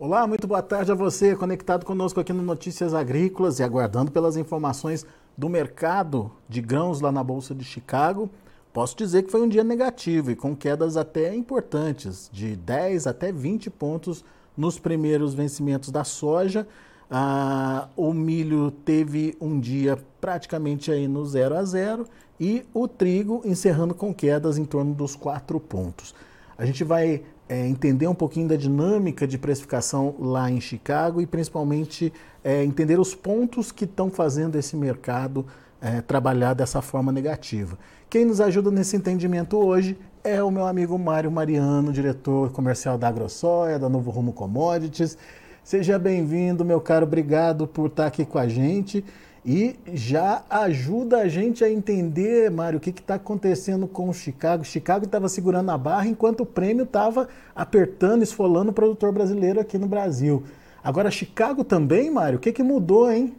Olá, 0.00 0.28
muito 0.28 0.46
boa 0.46 0.62
tarde 0.62 0.92
a 0.92 0.94
você, 0.94 1.34
conectado 1.34 1.84
conosco 1.84 2.20
aqui 2.20 2.32
no 2.32 2.40
Notícias 2.40 2.94
Agrícolas 2.94 3.58
e 3.58 3.64
aguardando 3.64 4.12
pelas 4.12 4.36
informações 4.36 5.04
do 5.36 5.48
mercado 5.48 6.30
de 6.48 6.60
grãos 6.60 7.00
lá 7.00 7.10
na 7.10 7.24
Bolsa 7.24 7.52
de 7.52 7.64
Chicago. 7.64 8.30
Posso 8.72 8.96
dizer 8.96 9.24
que 9.24 9.32
foi 9.32 9.42
um 9.42 9.48
dia 9.48 9.64
negativo 9.64 10.30
e 10.30 10.36
com 10.36 10.54
quedas 10.54 10.96
até 10.96 11.34
importantes, 11.34 12.30
de 12.32 12.54
10 12.54 13.08
até 13.08 13.32
20 13.32 13.70
pontos 13.70 14.24
nos 14.56 14.78
primeiros 14.78 15.34
vencimentos 15.34 15.90
da 15.90 16.04
soja. 16.04 16.64
Ah, 17.10 17.88
o 17.96 18.14
milho 18.14 18.70
teve 18.70 19.36
um 19.40 19.58
dia 19.58 19.98
praticamente 20.20 20.92
aí 20.92 21.08
no 21.08 21.26
0 21.26 21.56
a 21.56 21.64
0 21.64 22.06
e 22.38 22.64
o 22.72 22.86
trigo 22.86 23.42
encerrando 23.44 23.96
com 23.96 24.14
quedas 24.14 24.58
em 24.58 24.64
torno 24.64 24.94
dos 24.94 25.16
4 25.16 25.58
pontos. 25.58 26.14
A 26.56 26.64
gente 26.64 26.84
vai 26.84 27.24
é, 27.48 27.66
entender 27.66 28.06
um 28.06 28.14
pouquinho 28.14 28.48
da 28.48 28.56
dinâmica 28.56 29.26
de 29.26 29.38
precificação 29.38 30.14
lá 30.18 30.50
em 30.50 30.60
Chicago 30.60 31.20
e 31.20 31.26
principalmente 31.26 32.12
é, 32.44 32.62
entender 32.62 33.00
os 33.00 33.14
pontos 33.14 33.72
que 33.72 33.84
estão 33.84 34.10
fazendo 34.10 34.56
esse 34.56 34.76
mercado 34.76 35.46
é, 35.80 36.00
trabalhar 36.00 36.54
dessa 36.54 36.82
forma 36.82 37.10
negativa. 37.10 37.78
Quem 38.10 38.24
nos 38.24 38.40
ajuda 38.40 38.70
nesse 38.70 38.96
entendimento 38.96 39.56
hoje 39.56 39.96
é 40.24 40.42
o 40.42 40.50
meu 40.50 40.66
amigo 40.66 40.98
Mário 40.98 41.30
Mariano, 41.30 41.92
diretor 41.92 42.50
comercial 42.50 42.98
da 42.98 43.08
AgroSoia, 43.08 43.78
da 43.78 43.88
Novo 43.88 44.10
Rumo 44.10 44.32
Commodities. 44.32 45.16
Seja 45.62 45.98
bem-vindo, 45.98 46.64
meu 46.64 46.80
caro, 46.80 47.06
obrigado 47.06 47.66
por 47.66 47.86
estar 47.86 48.06
aqui 48.06 48.24
com 48.24 48.38
a 48.38 48.48
gente 48.48 49.04
e 49.44 49.76
já 49.94 50.42
ajuda 50.50 51.18
a 51.18 51.28
gente 51.28 51.64
a 51.64 51.70
entender, 51.70 52.50
Mário, 52.50 52.78
o 52.78 52.80
que 52.80 52.90
está 52.90 53.14
acontecendo 53.14 53.86
com 53.86 54.08
o 54.08 54.14
Chicago. 54.14 54.64
Chicago 54.64 55.04
estava 55.04 55.28
segurando 55.28 55.70
a 55.70 55.78
barra 55.78 56.06
enquanto 56.06 56.40
o 56.40 56.46
prêmio 56.46 56.84
estava 56.84 57.28
apertando, 57.54 58.22
esfolando 58.22 58.70
o 58.70 58.74
produtor 58.74 59.12
brasileiro 59.12 59.60
aqui 59.60 59.78
no 59.78 59.86
Brasil. 59.86 60.44
Agora, 60.82 61.10
Chicago 61.10 61.64
também, 61.64 62.10
Mário, 62.10 62.38
o 62.38 62.40
que, 62.40 62.52
que 62.52 62.62
mudou, 62.62 63.10
hein? 63.10 63.34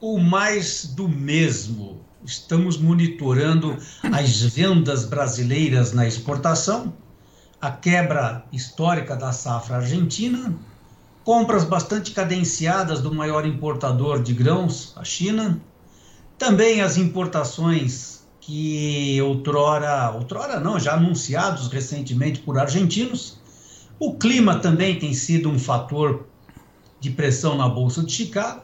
O 0.00 0.18
mais 0.18 0.86
do 0.86 1.08
mesmo. 1.08 2.00
Estamos 2.24 2.78
monitorando 2.78 3.76
as 4.12 4.42
vendas 4.42 5.04
brasileiras 5.04 5.92
na 5.92 6.06
exportação, 6.06 6.92
a 7.60 7.70
quebra 7.70 8.44
histórica 8.52 9.16
da 9.16 9.32
safra 9.32 9.76
argentina, 9.76 10.54
compras 11.24 11.64
bastante 11.64 12.10
cadenciadas 12.12 13.00
do 13.00 13.14
maior 13.14 13.46
importador 13.46 14.22
de 14.22 14.32
grãos, 14.32 14.92
a 14.96 15.04
China, 15.04 15.60
também 16.38 16.80
as 16.80 16.96
importações 16.96 18.26
que 18.40 19.22
outrora, 19.22 20.10
outrora 20.10 20.58
não, 20.58 20.78
já 20.78 20.94
anunciados 20.94 21.68
recentemente 21.68 22.40
por 22.40 22.58
argentinos. 22.58 23.38
O 24.00 24.14
clima 24.14 24.58
também 24.58 24.98
tem 24.98 25.14
sido 25.14 25.48
um 25.48 25.58
fator 25.58 26.26
de 26.98 27.10
pressão 27.10 27.56
na 27.56 27.68
Bolsa 27.68 28.02
de 28.02 28.12
Chicago. 28.12 28.62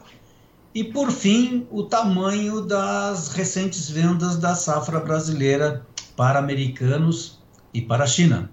E, 0.75 0.83
por 0.83 1.09
fim, 1.11 1.65
o 1.71 1.83
tamanho 1.83 2.61
das 2.61 3.29
recentes 3.29 3.89
vendas 3.89 4.37
da 4.37 4.53
safra 4.53 4.99
brasileira 4.99 5.85
para 6.15 6.39
americanos 6.39 7.39
e 7.73 7.81
para 7.81 8.03
a 8.03 8.07
China. 8.07 8.51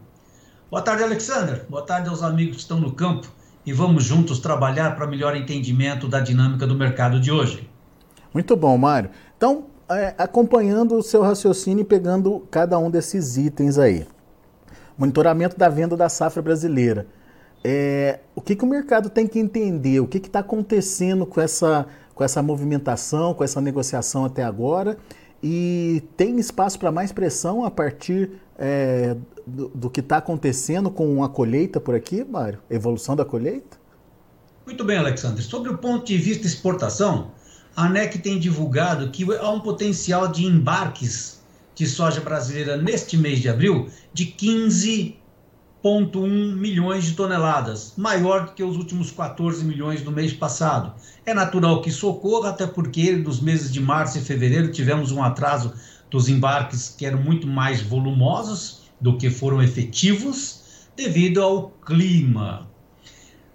Boa 0.70 0.80
tarde, 0.80 1.02
Alexander. 1.02 1.66
Boa 1.68 1.82
tarde 1.82 2.08
aos 2.08 2.22
amigos 2.22 2.56
que 2.56 2.62
estão 2.62 2.80
no 2.80 2.92
campo 2.92 3.35
e 3.66 3.72
vamos 3.72 4.04
juntos 4.04 4.38
trabalhar 4.38 4.94
para 4.94 5.06
melhor 5.08 5.36
entendimento 5.36 6.06
da 6.06 6.20
dinâmica 6.20 6.66
do 6.66 6.76
mercado 6.76 7.18
de 7.18 7.32
hoje. 7.32 7.68
Muito 8.32 8.54
bom, 8.54 8.78
Mário. 8.78 9.10
Então, 9.36 9.64
é, 9.90 10.14
acompanhando 10.16 10.96
o 10.96 11.02
seu 11.02 11.20
raciocínio 11.20 11.82
e 11.82 11.84
pegando 11.84 12.46
cada 12.50 12.78
um 12.78 12.88
desses 12.88 13.36
itens 13.36 13.76
aí. 13.76 14.06
Monitoramento 14.96 15.58
da 15.58 15.68
venda 15.68 15.96
da 15.96 16.08
safra 16.08 16.40
brasileira. 16.40 17.06
É, 17.64 18.20
o 18.34 18.40
que, 18.40 18.54
que 18.54 18.64
o 18.64 18.68
mercado 18.68 19.10
tem 19.10 19.26
que 19.26 19.40
entender? 19.40 19.98
O 19.98 20.06
que 20.06 20.18
está 20.18 20.38
acontecendo 20.38 21.26
com 21.26 21.40
essa, 21.40 21.86
com 22.14 22.22
essa 22.22 22.40
movimentação, 22.40 23.34
com 23.34 23.42
essa 23.42 23.60
negociação 23.60 24.24
até 24.24 24.44
agora? 24.44 24.96
E 25.48 26.02
tem 26.16 26.40
espaço 26.40 26.76
para 26.76 26.90
mais 26.90 27.12
pressão 27.12 27.64
a 27.64 27.70
partir 27.70 28.32
é, 28.58 29.16
do, 29.46 29.68
do, 29.68 29.88
que 29.88 30.00
está 30.00 30.16
acontecendo 30.16 30.90
com 30.90 31.22
a 31.22 31.28
colheita 31.28 31.78
por 31.78 31.94
aqui, 31.94 32.24
Mário? 32.24 32.58
Evolução 32.68 33.14
da 33.14 33.24
colheita? 33.24 33.78
Muito 34.66 34.82
bem, 34.82 34.98
Alexandre. 34.98 35.40
Sobre 35.44 35.70
o 35.70 35.78
ponto 35.78 36.04
de 36.04 36.18
vista 36.18 36.48
exportação, 36.48 37.30
a 37.76 37.84
ANEC 37.84 38.18
tem 38.18 38.40
divulgado 38.40 39.08
que 39.12 39.24
há 39.36 39.48
um 39.52 39.60
potencial 39.60 40.26
de 40.26 40.44
embarques 40.44 41.40
de 41.76 41.86
soja 41.86 42.20
brasileira 42.20 42.76
neste 42.76 43.16
mês 43.16 43.38
de 43.38 43.48
abril 43.48 43.88
de 44.12 44.26
15 44.26 45.16
1,1 45.84 46.56
milhões 46.56 47.04
de 47.04 47.12
toneladas, 47.12 47.94
maior 47.96 48.46
do 48.46 48.52
que 48.52 48.62
os 48.62 48.76
últimos 48.76 49.10
14 49.10 49.64
milhões 49.64 50.02
do 50.02 50.10
mês 50.10 50.32
passado. 50.32 50.94
É 51.24 51.32
natural 51.32 51.80
que 51.80 51.90
isso 51.90 52.08
ocorra, 52.08 52.50
até 52.50 52.66
porque 52.66 53.12
nos 53.12 53.40
meses 53.40 53.72
de 53.72 53.80
março 53.80 54.18
e 54.18 54.20
fevereiro 54.20 54.72
tivemos 54.72 55.12
um 55.12 55.22
atraso 55.22 55.72
dos 56.10 56.28
embarques 56.28 56.88
que 56.96 57.06
eram 57.06 57.22
muito 57.22 57.46
mais 57.46 57.80
volumosos 57.82 58.82
do 59.00 59.16
que 59.16 59.30
foram 59.30 59.62
efetivos, 59.62 60.88
devido 60.96 61.42
ao 61.42 61.70
clima. 61.84 62.68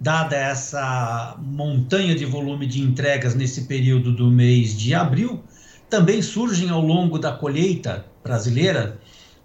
Dada 0.00 0.36
essa 0.36 1.36
montanha 1.38 2.14
de 2.14 2.24
volume 2.24 2.66
de 2.66 2.80
entregas 2.80 3.34
nesse 3.34 3.62
período 3.62 4.12
do 4.12 4.30
mês 4.30 4.76
de 4.76 4.94
abril, 4.94 5.42
também 5.88 6.22
surgem 6.22 6.70
ao 6.70 6.80
longo 6.80 7.18
da 7.18 7.32
colheita 7.32 8.06
brasileira 8.24 8.98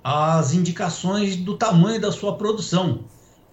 as 0.03 0.53
indicações 0.53 1.35
do 1.35 1.57
tamanho 1.57 1.99
da 1.99 2.11
sua 2.11 2.35
produção. 2.37 3.01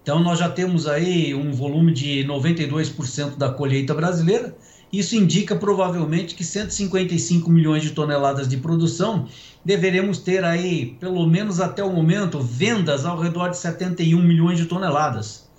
Então, 0.01 0.19
nós 0.19 0.37
já 0.37 0.49
temos 0.49 0.87
aí 0.87 1.33
um 1.33 1.51
volume 1.51 1.91
de 1.91 2.23
92% 2.25 3.37
da 3.37 3.49
colheita 3.49 3.93
brasileira. 3.93 4.55
Isso 4.93 5.15
indica 5.15 5.55
provavelmente 5.55 6.35
que 6.35 6.43
155 6.43 7.49
milhões 7.49 7.81
de 7.81 7.89
toneladas 7.89 8.47
de 8.47 8.57
produção 8.57 9.27
deveremos 9.65 10.19
ter 10.19 10.43
aí, 10.43 10.95
pelo 10.99 11.25
menos 11.25 11.59
até 11.59 11.83
o 11.83 11.91
momento, 11.91 12.39
vendas 12.39 13.03
ao 13.03 13.19
redor 13.19 13.49
de 13.49 13.57
71 13.57 14.21
milhões 14.21 14.59
de 14.59 14.65
toneladas. 14.65 15.49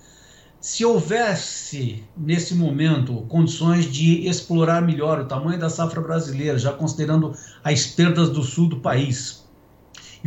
Se 0.59 0.83
houvesse, 0.83 2.03
nesse 2.15 2.55
momento, 2.55 3.25
condições 3.27 3.91
de 3.91 4.27
explorar 4.27 4.81
melhor 4.81 5.19
o 5.19 5.25
tamanho 5.25 5.59
da 5.59 5.69
safra 5.69 6.01
brasileira, 6.01 6.57
já 6.57 6.71
considerando 6.71 7.35
as 7.63 7.85
perdas 7.85 8.29
do 8.29 8.41
sul 8.41 8.67
do 8.67 8.79
país, 8.79 9.46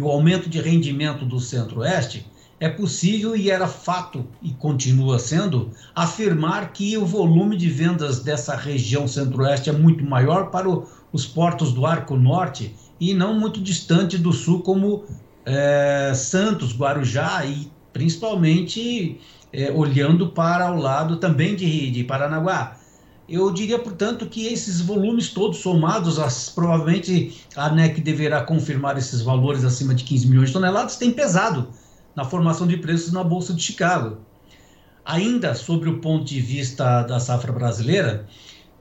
e 0.00 0.03
o 0.03 0.09
aumento 0.09 0.49
de 0.49 0.59
rendimento 0.59 1.27
do 1.27 1.38
Centro-Oeste, 1.38 2.27
é 2.59 2.71
possível 2.71 3.37
e 3.37 3.50
era 3.50 3.69
fato, 3.69 4.27
e 4.43 4.50
continua 4.50 5.19
sendo, 5.19 5.71
afirmar 5.94 6.72
que 6.72 6.97
o 6.97 7.05
volume 7.05 7.55
de 7.55 7.69
vendas 7.69 8.21
dessa 8.21 8.56
região 8.56 9.06
Centro-Oeste 9.06 9.69
é 9.69 9.72
muito 9.72 10.03
maior 10.03 10.50
para 10.50 10.69
o, 10.69 10.88
os 11.12 11.27
portos 11.27 11.72
do 11.75 11.84
Arco 11.84 12.16
Norte 12.16 12.75
e 12.99 13.12
não 13.12 13.38
muito 13.38 13.61
distante 13.61 14.16
do 14.16 14.33
Sul, 14.33 14.62
como 14.62 15.05
é, 15.44 16.12
Santos, 16.15 16.75
Guarujá 16.75 17.44
e 17.44 17.71
principalmente 17.93 19.21
é, 19.53 19.71
olhando 19.71 20.28
para 20.28 20.72
o 20.72 20.78
lado 20.78 21.17
também 21.17 21.55
de, 21.55 21.91
de 21.91 22.05
Paranaguá. 22.05 22.79
Eu 23.30 23.50
diria, 23.52 23.78
portanto, 23.78 24.26
que 24.26 24.48
esses 24.48 24.80
volumes 24.80 25.28
todos 25.28 25.58
somados, 25.58 26.18
as, 26.18 26.48
provavelmente 26.48 27.46
a 27.54 27.66
ANEC 27.66 28.00
deverá 28.00 28.42
confirmar 28.42 28.98
esses 28.98 29.22
valores 29.22 29.64
acima 29.64 29.94
de 29.94 30.02
15 30.02 30.26
milhões 30.26 30.48
de 30.48 30.54
toneladas, 30.54 30.96
tem 30.96 31.12
pesado 31.12 31.69
na 32.16 32.24
formação 32.24 32.66
de 32.66 32.76
preços 32.76 33.12
na 33.12 33.22
Bolsa 33.22 33.54
de 33.54 33.62
Chicago. 33.62 34.19
Ainda 35.04 35.54
sobre 35.54 35.88
o 35.88 36.00
ponto 36.00 36.24
de 36.24 36.40
vista 36.40 37.04
da 37.04 37.20
safra 37.20 37.52
brasileira, 37.52 38.26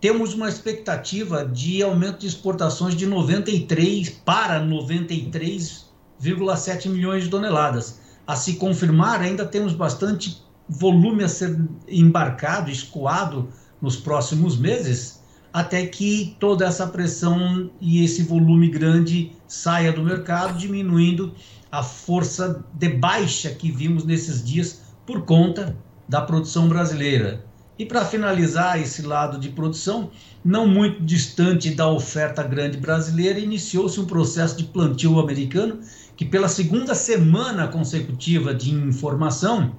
temos 0.01 0.33
uma 0.33 0.49
expectativa 0.49 1.45
de 1.45 1.83
aumento 1.83 2.21
de 2.21 2.25
exportações 2.25 2.95
de 2.95 3.05
93 3.05 4.09
para 4.25 4.59
93,7 4.65 6.89
milhões 6.89 7.25
de 7.25 7.29
toneladas. 7.29 7.99
A 8.25 8.35
se 8.35 8.55
confirmar, 8.55 9.21
ainda 9.21 9.45
temos 9.45 9.73
bastante 9.73 10.41
volume 10.67 11.23
a 11.23 11.29
ser 11.29 11.55
embarcado, 11.87 12.71
escoado 12.71 13.47
nos 13.81 13.95
próximos 13.95 14.57
meses, 14.57 15.21
até 15.51 15.85
que 15.85 16.35
toda 16.39 16.65
essa 16.65 16.87
pressão 16.87 17.71
e 17.81 18.03
esse 18.03 18.23
volume 18.23 18.69
grande 18.69 19.31
saia 19.47 19.91
do 19.91 20.03
mercado, 20.03 20.57
diminuindo 20.57 21.33
a 21.71 21.83
força 21.83 22.63
de 22.73 22.89
baixa 22.89 23.49
que 23.51 23.71
vimos 23.71 24.03
nesses 24.05 24.43
dias 24.43 24.81
por 25.05 25.23
conta 25.23 25.75
da 26.07 26.21
produção 26.21 26.67
brasileira. 26.67 27.45
E 27.77 27.85
para 27.85 28.03
finalizar 28.03 28.79
esse 28.79 29.01
lado 29.01 29.39
de 29.39 29.49
produção, 29.49 30.11
não 30.43 30.67
muito 30.67 31.01
distante 31.01 31.71
da 31.71 31.87
oferta 31.87 32.43
grande 32.43 32.77
brasileira, 32.77 33.39
iniciou-se 33.39 33.99
um 33.99 34.05
processo 34.05 34.57
de 34.57 34.65
plantio 34.65 35.17
americano 35.17 35.79
que, 36.17 36.25
pela 36.25 36.49
segunda 36.49 36.93
semana 36.93 37.69
consecutiva 37.69 38.53
de 38.53 38.71
informação, 38.71 39.77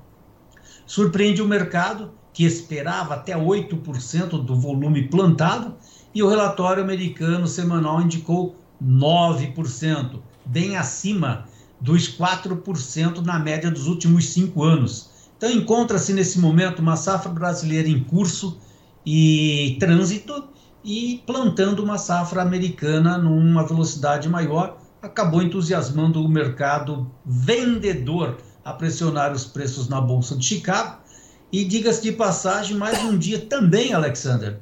surpreende 0.87 1.43
o 1.43 1.47
mercado 1.47 2.13
que 2.41 2.47
esperava 2.47 3.17
até 3.17 3.37
8% 3.37 4.43
do 4.43 4.59
volume 4.59 5.09
plantado, 5.09 5.75
e 6.15 6.23
o 6.23 6.29
relatório 6.31 6.83
americano 6.83 7.47
semanal 7.47 8.01
indicou 8.01 8.57
9%, 8.83 10.19
bem 10.47 10.75
acima 10.75 11.45
dos 11.79 12.09
4% 12.09 13.23
na 13.23 13.39
média 13.39 13.71
dos 13.71 13.87
últimos 13.87 14.31
cinco 14.31 14.65
anos. 14.65 15.11
Então, 15.37 15.51
encontra-se 15.51 16.15
nesse 16.15 16.41
momento 16.41 16.79
uma 16.79 16.97
safra 16.97 17.31
brasileira 17.31 17.91
em 17.91 18.03
curso 18.03 18.57
e 19.05 19.77
trânsito 19.79 20.45
e 20.83 21.23
plantando 21.27 21.85
uma 21.85 21.99
safra 21.99 22.41
americana 22.41 23.19
numa 23.19 23.67
velocidade 23.67 24.31
maior, 24.31 24.79
acabou 25.03 25.43
entusiasmando 25.43 26.25
o 26.25 26.29
mercado 26.29 27.07
vendedor 27.23 28.39
a 28.65 28.73
pressionar 28.73 29.31
os 29.31 29.45
preços 29.45 29.91
na 29.91 30.01
Bolsa 30.01 30.35
de 30.39 30.47
Chicago. 30.47 31.01
E 31.53 31.65
diga-se 31.65 32.03
de 32.03 32.13
passagem, 32.13 32.77
mais 32.77 33.03
um 33.05 33.19
dia 33.19 33.41
também, 33.41 33.93
Alexander, 33.93 34.59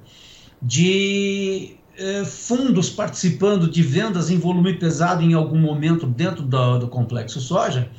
de 0.63 1.77
eh, 1.99 2.25
fundos 2.25 2.89
participando 2.89 3.69
de 3.69 3.83
vendas 3.83 4.31
em 4.31 4.39
volume 4.39 4.79
pesado 4.79 5.23
em 5.23 5.35
algum 5.35 5.59
momento 5.59 6.07
dentro 6.07 6.43
do, 6.43 6.79
do 6.79 6.89
complexo 6.89 7.41
soja, 7.41 7.91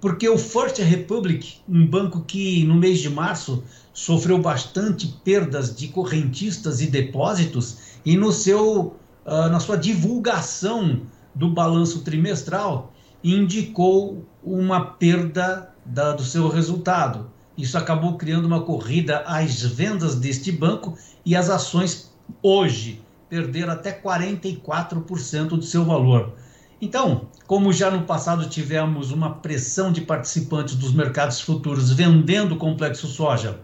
porque 0.00 0.28
o 0.28 0.36
First 0.36 0.78
Republic, 0.78 1.56
um 1.66 1.86
banco 1.86 2.20
que 2.22 2.64
no 2.64 2.74
mês 2.74 2.98
de 2.98 3.08
março 3.08 3.64
sofreu 3.94 4.38
bastante 4.38 5.06
perdas 5.24 5.74
de 5.74 5.88
correntistas 5.88 6.82
e 6.82 6.86
depósitos, 6.86 7.78
e 8.04 8.16
no 8.16 8.30
seu, 8.32 8.96
uh, 9.24 9.48
na 9.50 9.58
sua 9.58 9.76
divulgação 9.76 11.00
do 11.34 11.48
balanço 11.48 12.02
trimestral, 12.02 12.92
indicou 13.24 14.26
uma 14.42 14.84
perda 14.84 15.74
da, 15.84 16.12
do 16.12 16.22
seu 16.22 16.48
resultado. 16.48 17.30
Isso 17.56 17.78
acabou 17.78 18.16
criando 18.16 18.44
uma 18.44 18.62
corrida 18.62 19.20
às 19.26 19.62
vendas 19.62 20.14
deste 20.14 20.52
banco 20.52 20.96
e 21.24 21.34
as 21.34 21.48
ações 21.48 22.12
hoje 22.42 23.02
perderam 23.28 23.72
até 23.72 23.92
44% 23.92 25.48
do 25.48 25.62
seu 25.62 25.84
valor. 25.84 26.34
Então, 26.80 27.28
como 27.46 27.72
já 27.72 27.90
no 27.90 28.02
passado 28.02 28.48
tivemos 28.48 29.10
uma 29.10 29.36
pressão 29.36 29.90
de 29.90 30.02
participantes 30.02 30.74
dos 30.74 30.92
mercados 30.92 31.40
futuros 31.40 31.90
vendendo 31.90 32.54
o 32.54 32.58
complexo 32.58 33.06
soja, 33.06 33.60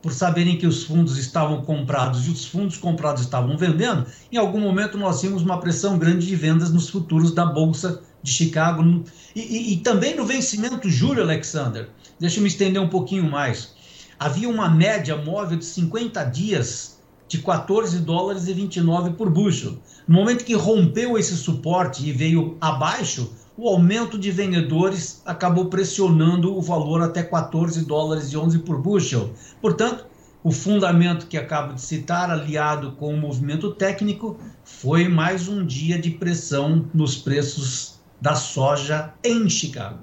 por 0.00 0.12
saberem 0.12 0.56
que 0.56 0.66
os 0.66 0.84
fundos 0.84 1.18
estavam 1.18 1.62
comprados 1.62 2.26
e 2.26 2.30
os 2.30 2.46
fundos 2.46 2.76
comprados 2.76 3.22
estavam 3.22 3.58
vendendo, 3.58 4.06
em 4.32 4.36
algum 4.38 4.60
momento 4.60 4.96
nós 4.96 5.20
tínhamos 5.20 5.42
uma 5.42 5.60
pressão 5.60 5.98
grande 5.98 6.26
de 6.26 6.36
vendas 6.36 6.72
nos 6.72 6.88
futuros 6.88 7.32
da 7.32 7.44
Bolsa 7.44 8.02
de 8.26 8.32
Chicago. 8.32 9.04
E, 9.34 9.40
e, 9.40 9.72
e 9.72 9.76
também 9.78 10.16
no 10.16 10.26
vencimento 10.26 10.90
Júlio 10.90 11.22
Alexander, 11.22 11.88
deixa 12.18 12.38
eu 12.38 12.42
me 12.42 12.48
estender 12.48 12.82
um 12.82 12.88
pouquinho 12.88 13.30
mais. 13.30 13.74
Havia 14.18 14.48
uma 14.48 14.68
média 14.68 15.16
móvel 15.16 15.58
de 15.58 15.64
50 15.64 16.24
dias 16.24 16.98
de 17.28 17.38
14 17.38 18.00
dólares 18.00 18.48
e 18.48 18.52
29 18.52 19.12
por 19.12 19.30
bushel. 19.30 19.78
No 20.06 20.16
momento 20.16 20.44
que 20.44 20.54
rompeu 20.54 21.16
esse 21.16 21.36
suporte 21.36 22.06
e 22.06 22.12
veio 22.12 22.56
abaixo, 22.60 23.32
o 23.56 23.68
aumento 23.68 24.18
de 24.18 24.30
vendedores 24.30 25.22
acabou 25.24 25.66
pressionando 25.66 26.56
o 26.56 26.60
valor 26.60 27.02
até 27.02 27.22
14 27.22 27.84
dólares 27.84 28.32
e 28.32 28.36
11 28.36 28.60
por 28.60 28.80
bushel. 28.80 29.30
Portanto, 29.60 30.06
o 30.42 30.52
fundamento 30.52 31.26
que 31.26 31.36
acabo 31.36 31.74
de 31.74 31.80
citar, 31.80 32.30
aliado 32.30 32.92
com 32.92 33.12
o 33.12 33.16
movimento 33.16 33.72
técnico, 33.72 34.38
foi 34.64 35.08
mais 35.08 35.48
um 35.48 35.66
dia 35.66 35.98
de 35.98 36.10
pressão 36.10 36.86
nos 36.94 37.16
preços 37.16 37.95
da 38.20 38.34
soja 38.34 39.12
em 39.22 39.48
Chicago. 39.48 39.98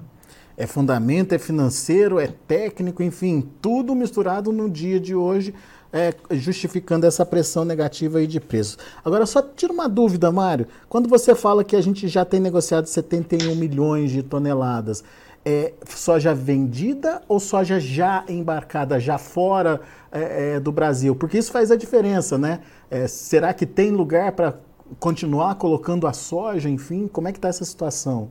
É 0.56 0.68
fundamento, 0.68 1.34
é 1.34 1.40
financeiro, 1.40 2.20
é 2.20 2.28
técnico, 2.28 3.02
enfim, 3.02 3.50
tudo 3.62 3.96
misturado 3.96 4.52
no 4.52 4.70
dia 4.70 5.00
de 5.00 5.16
hoje 5.16 5.54
é, 5.94 6.12
justificando 6.32 7.06
essa 7.06 7.24
pressão 7.24 7.64
negativa 7.64 8.18
aí 8.18 8.26
de 8.26 8.40
preços. 8.40 8.80
Agora, 9.06 9.28
só 9.28 9.44
tira 9.44 9.72
uma 9.72 9.88
dúvida, 9.88 10.32
Mário. 10.32 10.68
Quando 10.90 11.08
você 11.08 11.36
fala 11.36 11.64
que 11.64 11.76
a 11.76 11.82
gente 11.82 12.08
já 12.08 12.26
tem 12.26 12.40
negociado 12.40 12.88
71 12.88 13.56
milhões 13.56 14.10
de 14.10 14.24
toneladas, 14.24 15.04
é 15.46 15.74
soja 15.88 16.34
vendida 16.34 17.22
ou 17.28 17.40
soja 17.40 17.80
já 17.80 18.24
embarcada, 18.28 19.00
já 19.00 19.18
fora 19.18 19.82
é, 20.12 20.56
é, 20.56 20.60
do 20.60 20.72
Brasil? 20.72 21.16
Porque 21.16 21.38
isso 21.38 21.52
faz 21.52 21.70
a 21.70 21.76
diferença, 21.76 22.38
né? 22.38 22.62
É, 22.90 23.08
será 23.08 23.54
que 23.54 23.66
tem 23.66 23.92
lugar 23.92 24.32
para 24.32 24.56
continuar 25.00 25.56
colocando 25.56 26.08
a 26.08 26.14
soja, 26.14 26.70
enfim? 26.70 27.08
Como 27.08 27.28
é 27.28 27.32
que 27.32 27.38
está 27.38 27.48
essa 27.48 27.66
situação? 27.66 28.30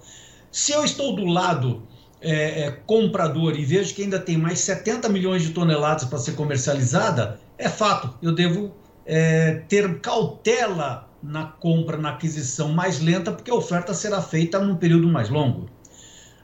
Se 0.53 0.73
eu 0.73 0.85
estou 0.85 1.17
do 1.17 1.25
lado 1.25 1.85
é, 2.21 2.64
é, 2.64 2.71
comprador 2.71 3.59
e 3.59 3.64
vejo 3.64 3.94
que 3.94 4.03
ainda 4.03 4.19
tem 4.19 4.37
mais 4.37 4.61
70 4.61 5.09
milhões 5.09 5.43
de 5.43 5.49
toneladas 5.50 6.05
para 6.05 6.19
ser 6.19 6.32
comercializada, 6.32 7.41
é 7.56 7.71
fato, 7.71 8.14
eu 8.21 8.35
devo 8.35 8.75
é, 9.06 9.62
ter 9.69 10.00
cautela 10.00 11.07
na 11.23 11.44
compra, 11.44 11.97
na 11.97 12.11
aquisição 12.11 12.73
mais 12.73 13.00
lenta, 13.00 13.32
porque 13.32 13.50
a 13.50 13.55
oferta 13.55 13.93
será 13.93 14.20
feita 14.23 14.59
num 14.59 14.76
período 14.76 15.09
mais 15.09 15.29
longo. 15.29 15.69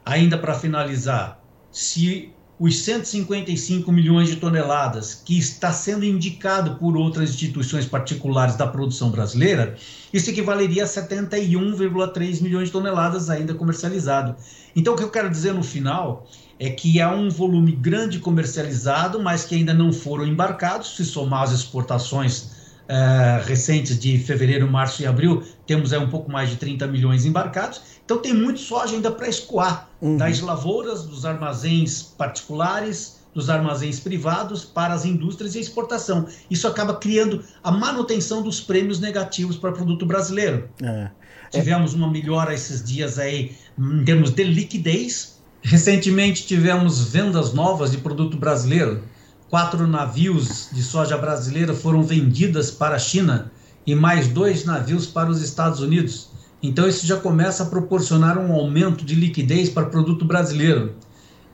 Ainda 0.05 0.37
para 0.37 0.53
finalizar, 0.53 1.41
se 1.71 2.31
os 2.57 2.79
155 2.83 3.91
milhões 3.91 4.29
de 4.29 4.37
toneladas 4.37 5.13
que 5.13 5.37
está 5.37 5.73
sendo 5.73 6.05
indicado 6.05 6.75
por 6.75 6.95
outras 6.95 7.31
instituições 7.31 7.85
particulares 7.85 8.55
da 8.55 8.65
produção 8.65 9.11
brasileira, 9.11 9.75
isso 10.13 10.29
equivaleria 10.29 10.83
a 10.83 10.87
71,3 10.87 12.41
milhões 12.41 12.67
de 12.67 12.71
toneladas 12.71 13.29
ainda 13.29 13.53
comercializado. 13.53 14.35
Então, 14.73 14.93
o 14.93 14.97
que 14.97 15.03
eu 15.03 15.09
quero 15.09 15.29
dizer 15.29 15.53
no 15.53 15.63
final 15.63 16.25
é 16.57 16.69
que 16.69 17.01
há 17.01 17.13
um 17.13 17.29
volume 17.29 17.73
grande 17.73 18.19
comercializado, 18.19 19.21
mas 19.21 19.43
que 19.43 19.55
ainda 19.55 19.73
não 19.73 19.91
foram 19.91 20.25
embarcados, 20.25 20.95
se 20.95 21.03
somar 21.03 21.43
as 21.43 21.51
exportações 21.51 22.54
uh, 22.89 23.45
recentes 23.45 23.99
de 23.99 24.17
fevereiro, 24.17 24.69
março 24.69 25.01
e 25.01 25.05
abril, 25.05 25.43
temos 25.65 25.93
aí 25.93 25.99
um 25.99 26.09
pouco 26.09 26.31
mais 26.31 26.49
de 26.49 26.57
30 26.57 26.87
milhões 26.87 27.25
embarcados. 27.25 27.81
Então 28.03 28.17
tem 28.17 28.33
muito 28.33 28.59
soja 28.59 28.95
ainda 28.95 29.11
para 29.11 29.27
escoar 29.27 29.89
uhum. 30.01 30.17
das 30.17 30.39
lavouras, 30.39 31.03
dos 31.05 31.25
armazéns 31.25 32.01
particulares, 32.01 33.19
dos 33.33 33.49
armazéns 33.49 33.99
privados 33.99 34.63
para 34.63 34.93
as 34.93 35.03
indústrias 35.05 35.55
e 35.55 35.59
exportação. 35.59 36.25
Isso 36.49 36.67
acaba 36.67 36.95
criando 36.95 37.43
a 37.63 37.71
manutenção 37.71 38.41
dos 38.41 38.61
prêmios 38.61 38.99
negativos 38.99 39.57
para 39.57 39.71
o 39.71 39.73
produto 39.73 40.05
brasileiro. 40.05 40.69
É. 40.81 41.09
Tivemos 41.51 41.93
uma 41.93 42.09
melhora 42.09 42.53
esses 42.53 42.83
dias 42.83 43.19
aí 43.19 43.55
em 43.77 44.03
termos 44.05 44.31
de 44.31 44.43
liquidez. 44.43 45.39
Recentemente 45.61 46.45
tivemos 46.45 47.09
vendas 47.09 47.53
novas 47.53 47.91
de 47.91 47.97
produto 47.97 48.37
brasileiro 48.37 49.03
quatro 49.49 49.87
navios 49.87 50.69
de 50.71 50.81
soja 50.81 51.17
brasileira 51.17 51.73
foram 51.73 52.03
vendidas 52.03 52.71
para 52.71 52.95
a 52.95 52.99
China 52.99 53.51
e 53.85 53.93
mais 53.93 54.27
dois 54.27 54.65
navios 54.65 55.05
para 55.05 55.29
os 55.29 55.41
Estados 55.41 55.79
Unidos. 55.79 56.29
Então, 56.61 56.87
isso 56.87 57.05
já 57.05 57.17
começa 57.17 57.63
a 57.63 57.67
proporcionar 57.67 58.37
um 58.37 58.51
aumento 58.51 59.05
de 59.05 59.13
liquidez 59.13 59.69
para 59.69 59.85
produto 59.85 60.25
brasileiro. 60.25 60.95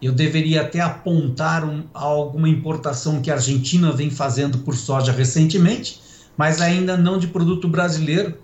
Eu 0.02 0.14
deveria 0.14 0.62
até 0.62 0.80
apontar 0.80 1.66
um, 1.66 1.84
alguma 1.94 2.48
importação 2.48 3.22
que 3.22 3.30
a 3.30 3.36
Argentina 3.36 3.92
vem 3.92 4.10
fazendo 4.10 4.60
por 4.60 4.76
soja 4.76 5.12
recentemente, 5.12 6.02
mas 6.38 6.62
ainda 6.62 6.96
não 6.96 7.20
de 7.20 7.28
produto 7.28 7.68
brasileiro, 7.68 8.36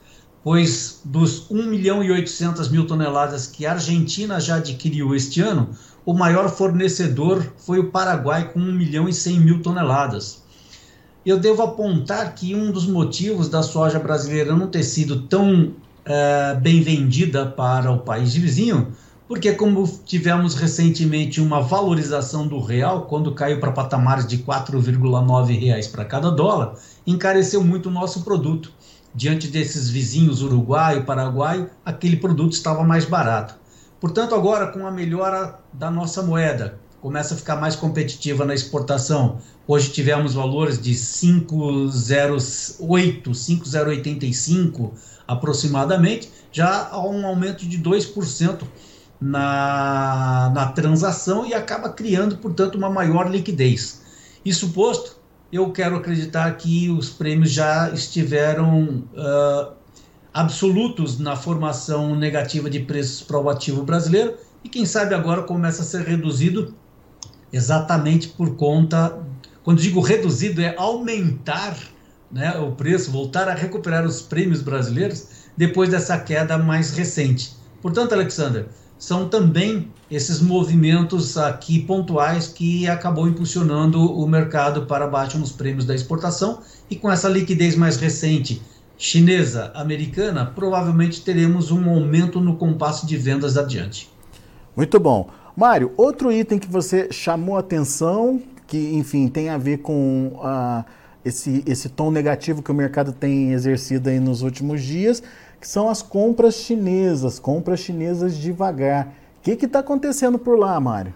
pois 0.48 1.02
dos 1.04 1.52
1 1.52 1.62
milhão 1.64 2.02
e 2.02 2.10
800 2.10 2.70
mil 2.70 2.88
toneladas 2.88 3.48
que 3.48 3.66
a 3.66 3.74
Argentina 3.74 4.40
já 4.40 4.56
adquiriu 4.56 5.14
este 5.14 5.42
ano, 5.42 5.72
o 6.06 6.14
maior 6.14 6.48
fornecedor 6.48 7.46
foi 7.58 7.80
o 7.80 7.92
Paraguai, 7.92 8.50
com 8.54 8.58
1 8.58 8.72
milhão 8.72 9.10
e 9.10 9.14
100 9.14 9.40
mil 9.42 9.62
toneladas. 9.62 10.42
Eu 11.26 11.38
devo 11.38 11.64
apontar 11.64 12.34
que 12.34 12.56
um 12.56 12.72
dos 12.72 12.88
motivos 12.88 13.50
da 13.50 13.62
soja 13.62 14.00
brasileira 14.00 14.56
não 14.56 14.68
ter 14.68 14.84
sido 14.84 15.24
tão 15.24 15.74
é, 16.06 16.54
bem 16.56 16.82
vendida 16.82 17.46
para 17.46 17.92
o 17.92 18.00
país 18.00 18.34
vizinho, 18.34 18.94
porque 19.28 19.52
como 19.52 19.86
tivemos 20.06 20.56
recentemente 20.56 21.42
uma 21.42 21.60
valorização 21.60 22.48
do 22.48 22.62
real, 22.62 23.02
quando 23.02 23.34
caiu 23.34 23.60
para 23.60 23.74
patamares 23.74 24.26
de 24.26 24.38
R$ 24.38 24.44
4,9 24.44 25.92
para 25.92 26.06
cada 26.06 26.32
dólar, 26.32 26.76
encareceu 27.06 27.62
muito 27.62 27.90
o 27.90 27.92
nosso 27.92 28.22
produto. 28.22 28.72
Diante 29.18 29.48
desses 29.48 29.90
vizinhos 29.90 30.42
uruguaio, 30.44 31.04
paraguaio, 31.04 31.72
aquele 31.84 32.18
produto 32.18 32.54
estava 32.54 32.84
mais 32.84 33.04
barato. 33.04 33.56
Portanto, 34.00 34.36
agora 34.36 34.68
com 34.68 34.86
a 34.86 34.92
melhora 34.92 35.58
da 35.74 35.90
nossa 35.90 36.22
moeda, 36.22 36.80
começa 37.02 37.34
a 37.34 37.38
ficar 37.38 37.56
mais 37.56 37.76
competitiva 37.76 38.46
na 38.46 38.54
exportação. 38.54 39.40
Hoje 39.68 39.90
tivemos 39.90 40.36
valores 40.36 40.80
de 40.80 40.94
5,08, 40.94 43.34
5,085 43.34 44.94
aproximadamente, 45.28 46.30
já 46.52 46.88
há 46.92 47.04
um 47.04 47.26
aumento 47.26 47.68
de 47.68 47.80
2% 47.80 48.62
na, 49.20 50.52
na 50.54 50.68
transação 50.68 51.44
e 51.44 51.56
acaba 51.56 51.90
criando, 51.90 52.38
portanto, 52.38 52.76
uma 52.76 52.92
maior 52.92 53.32
liquidez. 53.32 54.00
Isso 54.46 54.70
posto, 54.70 55.17
eu 55.52 55.72
quero 55.72 55.96
acreditar 55.96 56.52
que 56.58 56.90
os 56.90 57.10
prêmios 57.10 57.52
já 57.52 57.90
estiveram 57.92 59.04
uh, 59.14 59.74
absolutos 60.34 61.20
na 61.20 61.36
formação 61.36 62.16
negativa 62.16 62.70
de 62.70 62.82
preços 62.82 63.22
para 63.22 63.40
o 63.40 63.50
ativo 63.50 63.84
brasileiro 63.84 64.36
e 64.64 64.70
quem 64.70 64.86
sabe 64.86 65.16
agora 65.16 65.44
começa 65.44 65.82
a 65.82 65.86
ser 65.86 66.02
reduzido 66.02 66.76
exatamente 67.52 68.28
por 68.28 68.56
conta, 68.56 69.18
quando 69.64 69.82
digo 69.82 70.02
reduzido 70.02 70.62
é 70.62 70.76
aumentar 70.78 71.78
né, 72.32 72.58
o 72.58 72.74
preço, 72.74 73.12
voltar 73.12 73.48
a 73.48 73.54
recuperar 73.54 74.06
os 74.06 74.22
prêmios 74.22 74.62
brasileiros 74.62 75.28
depois 75.56 75.90
dessa 75.90 76.20
queda 76.20 76.58
mais 76.58 76.92
recente. 76.92 77.56
Portanto, 77.82 78.14
Alexander, 78.14 78.68
são 78.98 79.30
também 79.30 79.92
esses 80.10 80.42
movimentos 80.42 81.38
aqui 81.38 81.80
pontuais 81.80 82.48
que 82.48 82.88
acabou 82.88 83.28
impulsionando 83.28 84.00
o 84.00 84.28
mercado 84.28 84.86
para 84.86 85.08
baixo 85.08 85.38
nos 85.38 85.52
prêmios 85.52 85.86
da 85.86 85.94
exportação 85.94 86.62
e 86.90 86.96
com 86.96 87.12
essa 87.12 87.28
liquidez 87.30 87.76
mais 87.76 87.98
recente 87.98 88.62
chinesa, 88.98 89.72
americana, 89.76 90.46
provavelmente 90.46 91.22
teremos 91.22 91.72
um 91.72 91.88
aumento 91.90 92.40
no 92.40 92.56
compasso 92.56 93.06
de 93.06 93.16
vendas 93.16 93.58
adiante. 93.58 94.10
Muito 94.76 95.00
bom. 95.00 95.30
Mário, 95.56 95.92
outro 95.98 96.32
item 96.32 96.58
que 96.58 96.68
você 96.68 97.12
chamou 97.12 97.58
atenção, 97.58 98.42
que 98.66 98.96
enfim 98.96 99.28
tem 99.28 99.50
a 99.50 99.58
ver 99.58 99.80
com 99.80 100.34
uh, 100.36 100.84
esse, 101.24 101.64
esse 101.66 101.90
tom 101.90 102.10
negativo 102.12 102.64
que 102.64 102.72
o 102.72 102.76
mercado 102.76 103.12
tem 103.12 103.52
exercido 103.52 104.10
aí 104.10 104.20
nos 104.20 104.42
últimos 104.42 104.82
dias, 104.82 105.22
que 105.60 105.68
são 105.68 105.90
as 105.90 106.02
compras 106.02 106.56
chinesas, 106.56 107.40
compras 107.40 107.80
chinesas 107.80 108.36
devagar. 108.38 109.14
O 109.40 109.42
que 109.42 109.66
está 109.66 109.80
acontecendo 109.80 110.38
por 110.38 110.58
lá, 110.58 110.80
Mário? 110.80 111.14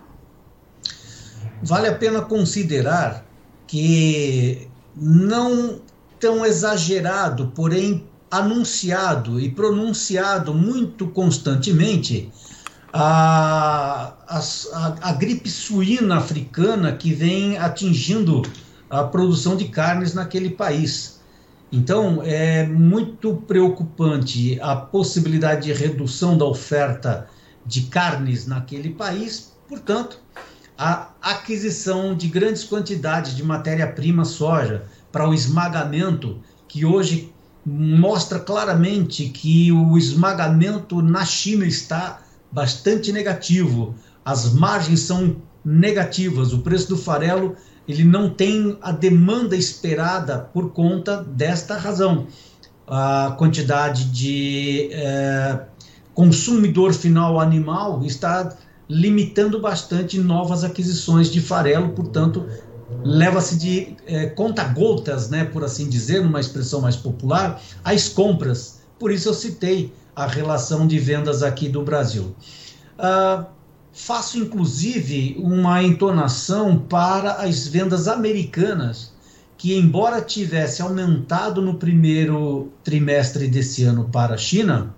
Vale 1.61 1.87
a 1.87 1.95
pena 1.95 2.21
considerar 2.21 3.25
que 3.67 4.67
não 4.95 5.79
tão 6.19 6.45
exagerado, 6.45 7.51
porém 7.55 8.05
anunciado 8.29 9.39
e 9.39 9.51
pronunciado 9.51 10.53
muito 10.53 11.07
constantemente 11.07 12.31
a, 12.93 14.13
a, 14.27 14.39
a, 15.01 15.13
gripe 15.13 15.49
suína 15.49 16.17
africana 16.17 16.93
que 16.93 17.13
vem 17.13 17.57
atingindo 17.57 18.41
a 18.89 19.03
produção 19.03 19.55
de 19.55 19.65
carnes 19.69 20.13
naquele 20.13 20.49
país. 20.49 21.20
Então, 21.71 22.21
é 22.23 22.67
muito 22.67 23.35
preocupante 23.47 24.59
a 24.61 24.75
possibilidade 24.75 25.63
de 25.63 25.73
redução 25.73 26.37
da 26.37 26.43
oferta 26.45 27.29
de 27.65 27.83
carnes 27.83 28.45
naquele 28.45 28.89
país, 28.89 29.53
portanto, 29.69 30.19
a 30.77 31.11
aquisição 31.21 32.15
de 32.15 32.27
grandes 32.27 32.63
quantidades 32.63 33.35
de 33.35 33.43
matéria-prima 33.43 34.25
soja 34.25 34.83
para 35.11 35.29
o 35.29 35.33
esmagamento, 35.33 36.41
que 36.67 36.83
hoje 36.83 37.31
mostra 37.65 38.39
claramente 38.39 39.29
que 39.29 39.71
o 39.71 39.97
esmagamento 39.97 41.01
na 41.01 41.23
China 41.23 41.65
está 41.65 42.21
bastante 42.51 43.13
negativo. 43.13 43.95
As 44.25 44.51
margens 44.51 45.01
são 45.01 45.37
negativas, 45.63 46.51
o 46.51 46.59
preço 46.59 46.89
do 46.89 46.97
farelo 46.97 47.55
ele 47.91 48.03
não 48.03 48.29
tem 48.29 48.77
a 48.81 48.91
demanda 48.91 49.55
esperada 49.55 50.39
por 50.39 50.71
conta 50.71 51.23
desta 51.23 51.77
razão. 51.77 52.27
A 52.87 53.35
quantidade 53.37 54.05
de 54.05 54.89
é, 54.91 55.59
consumidor 56.13 56.93
final 56.93 57.39
animal 57.39 58.03
está 58.03 58.55
limitando 58.89 59.59
bastante 59.59 60.19
novas 60.19 60.63
aquisições 60.63 61.29
de 61.31 61.39
farelo, 61.39 61.89
portanto, 61.89 62.45
leva-se 63.03 63.57
de 63.57 63.95
é, 64.05 64.27
conta-gotas, 64.27 65.29
né, 65.29 65.45
por 65.45 65.63
assim 65.63 65.87
dizer, 65.87 66.21
numa 66.21 66.39
expressão 66.39 66.81
mais 66.81 66.95
popular, 66.95 67.61
as 67.83 68.09
compras. 68.09 68.81
Por 68.99 69.11
isso 69.11 69.29
eu 69.29 69.33
citei 69.33 69.93
a 70.15 70.27
relação 70.27 70.85
de 70.85 70.99
vendas 70.99 71.41
aqui 71.43 71.69
do 71.69 71.81
Brasil. 71.83 72.35
Uh, 72.99 73.45
faço 73.93 74.37
inclusive 74.37 75.35
uma 75.39 75.83
entonação 75.83 76.77
para 76.77 77.33
as 77.33 77.67
vendas 77.67 78.07
americanas, 78.07 79.11
que, 79.57 79.77
embora 79.77 80.21
tivesse 80.21 80.81
aumentado 80.81 81.61
no 81.61 81.75
primeiro 81.75 82.71
trimestre 82.83 83.47
desse 83.47 83.83
ano 83.83 84.09
para 84.11 84.33
a 84.33 84.37
China, 84.37 84.95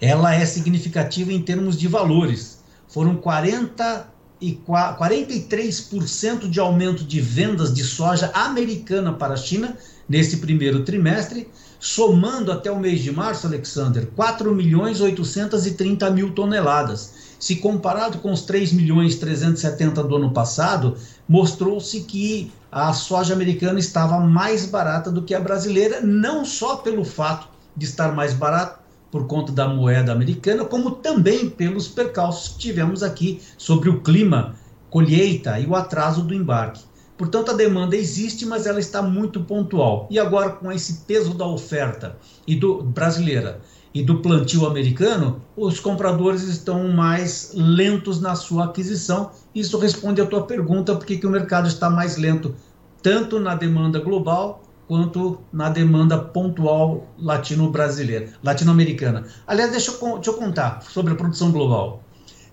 ela 0.00 0.34
é 0.34 0.44
significativa 0.44 1.32
em 1.32 1.42
termos 1.42 1.78
de 1.78 1.86
valores. 1.86 2.60
Foram 2.88 3.16
40 3.16 4.08
e 4.40 4.58
43% 4.66 6.48
de 6.48 6.58
aumento 6.58 7.04
de 7.04 7.20
vendas 7.20 7.72
de 7.74 7.84
soja 7.84 8.30
americana 8.32 9.12
para 9.12 9.34
a 9.34 9.36
China 9.36 9.76
nesse 10.08 10.38
primeiro 10.38 10.82
trimestre, 10.82 11.46
somando 11.78 12.50
até 12.50 12.70
o 12.70 12.80
mês 12.80 13.00
de 13.00 13.12
março, 13.12 13.46
Alexander, 13.46 14.06
4 14.16 14.54
milhões 14.54 15.00
830 15.00 16.10
mil 16.10 16.32
toneladas. 16.32 17.19
Se 17.40 17.56
comparado 17.56 18.18
com 18.18 18.30
os 18.30 18.42
3 18.42 18.72
milhões 18.74 19.16
370 19.16 20.04
do 20.04 20.16
ano 20.16 20.30
passado, 20.30 20.96
mostrou-se 21.26 22.02
que 22.02 22.52
a 22.70 22.92
soja 22.92 23.32
americana 23.32 23.78
estava 23.78 24.20
mais 24.20 24.66
barata 24.66 25.10
do 25.10 25.22
que 25.22 25.34
a 25.34 25.40
brasileira, 25.40 26.02
não 26.02 26.44
só 26.44 26.76
pelo 26.76 27.02
fato 27.02 27.48
de 27.74 27.86
estar 27.86 28.14
mais 28.14 28.34
barata, 28.34 28.78
por 29.10 29.26
conta 29.26 29.50
da 29.50 29.66
moeda 29.66 30.12
americana, 30.12 30.64
como 30.66 30.92
também 30.92 31.48
pelos 31.48 31.88
percalços 31.88 32.50
que 32.50 32.58
tivemos 32.58 33.02
aqui 33.02 33.40
sobre 33.58 33.88
o 33.88 34.02
clima, 34.02 34.54
colheita 34.88 35.58
e 35.58 35.66
o 35.66 35.74
atraso 35.74 36.22
do 36.22 36.34
embarque. 36.34 36.82
Portanto, 37.16 37.50
a 37.50 37.54
demanda 37.54 37.96
existe, 37.96 38.46
mas 38.46 38.66
ela 38.66 38.78
está 38.78 39.02
muito 39.02 39.40
pontual. 39.40 40.06
E 40.10 40.18
agora, 40.18 40.50
com 40.50 40.70
esse 40.70 41.04
peso 41.06 41.34
da 41.34 41.46
oferta 41.46 42.16
e 42.46 42.54
do 42.54 42.82
brasileira 42.82 43.60
e 43.92 44.02
do 44.02 44.18
plantio 44.18 44.66
americano, 44.66 45.42
os 45.56 45.80
compradores 45.80 46.42
estão 46.42 46.88
mais 46.88 47.52
lentos 47.54 48.20
na 48.20 48.34
sua 48.36 48.66
aquisição. 48.66 49.32
Isso 49.54 49.78
responde 49.78 50.20
à 50.20 50.26
tua 50.26 50.46
pergunta, 50.46 50.94
por 50.94 51.04
que 51.04 51.26
o 51.26 51.30
mercado 51.30 51.66
está 51.66 51.90
mais 51.90 52.16
lento, 52.16 52.54
tanto 53.02 53.40
na 53.40 53.54
demanda 53.54 53.98
global 53.98 54.62
quanto 54.86 55.40
na 55.52 55.68
demanda 55.68 56.18
pontual 56.18 57.06
latino-brasileira, 57.16 58.30
latino-americana. 58.42 59.24
Aliás, 59.46 59.70
deixa 59.70 59.92
eu, 59.92 60.14
deixa 60.14 60.30
eu 60.30 60.34
contar 60.34 60.82
sobre 60.82 61.12
a 61.12 61.16
produção 61.16 61.52
global. 61.52 62.02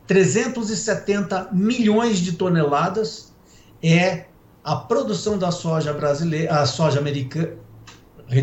370 0.05 1.49
milhões 1.51 2.19
de 2.19 2.33
toneladas 2.33 3.33
é 3.81 4.25
a 4.63 4.75
produção 4.75 5.37
da 5.37 5.51
soja 5.51 5.93
brasileira, 5.93 6.59
a 6.59 6.65
soja 6.65 6.99
americana. 6.99 7.55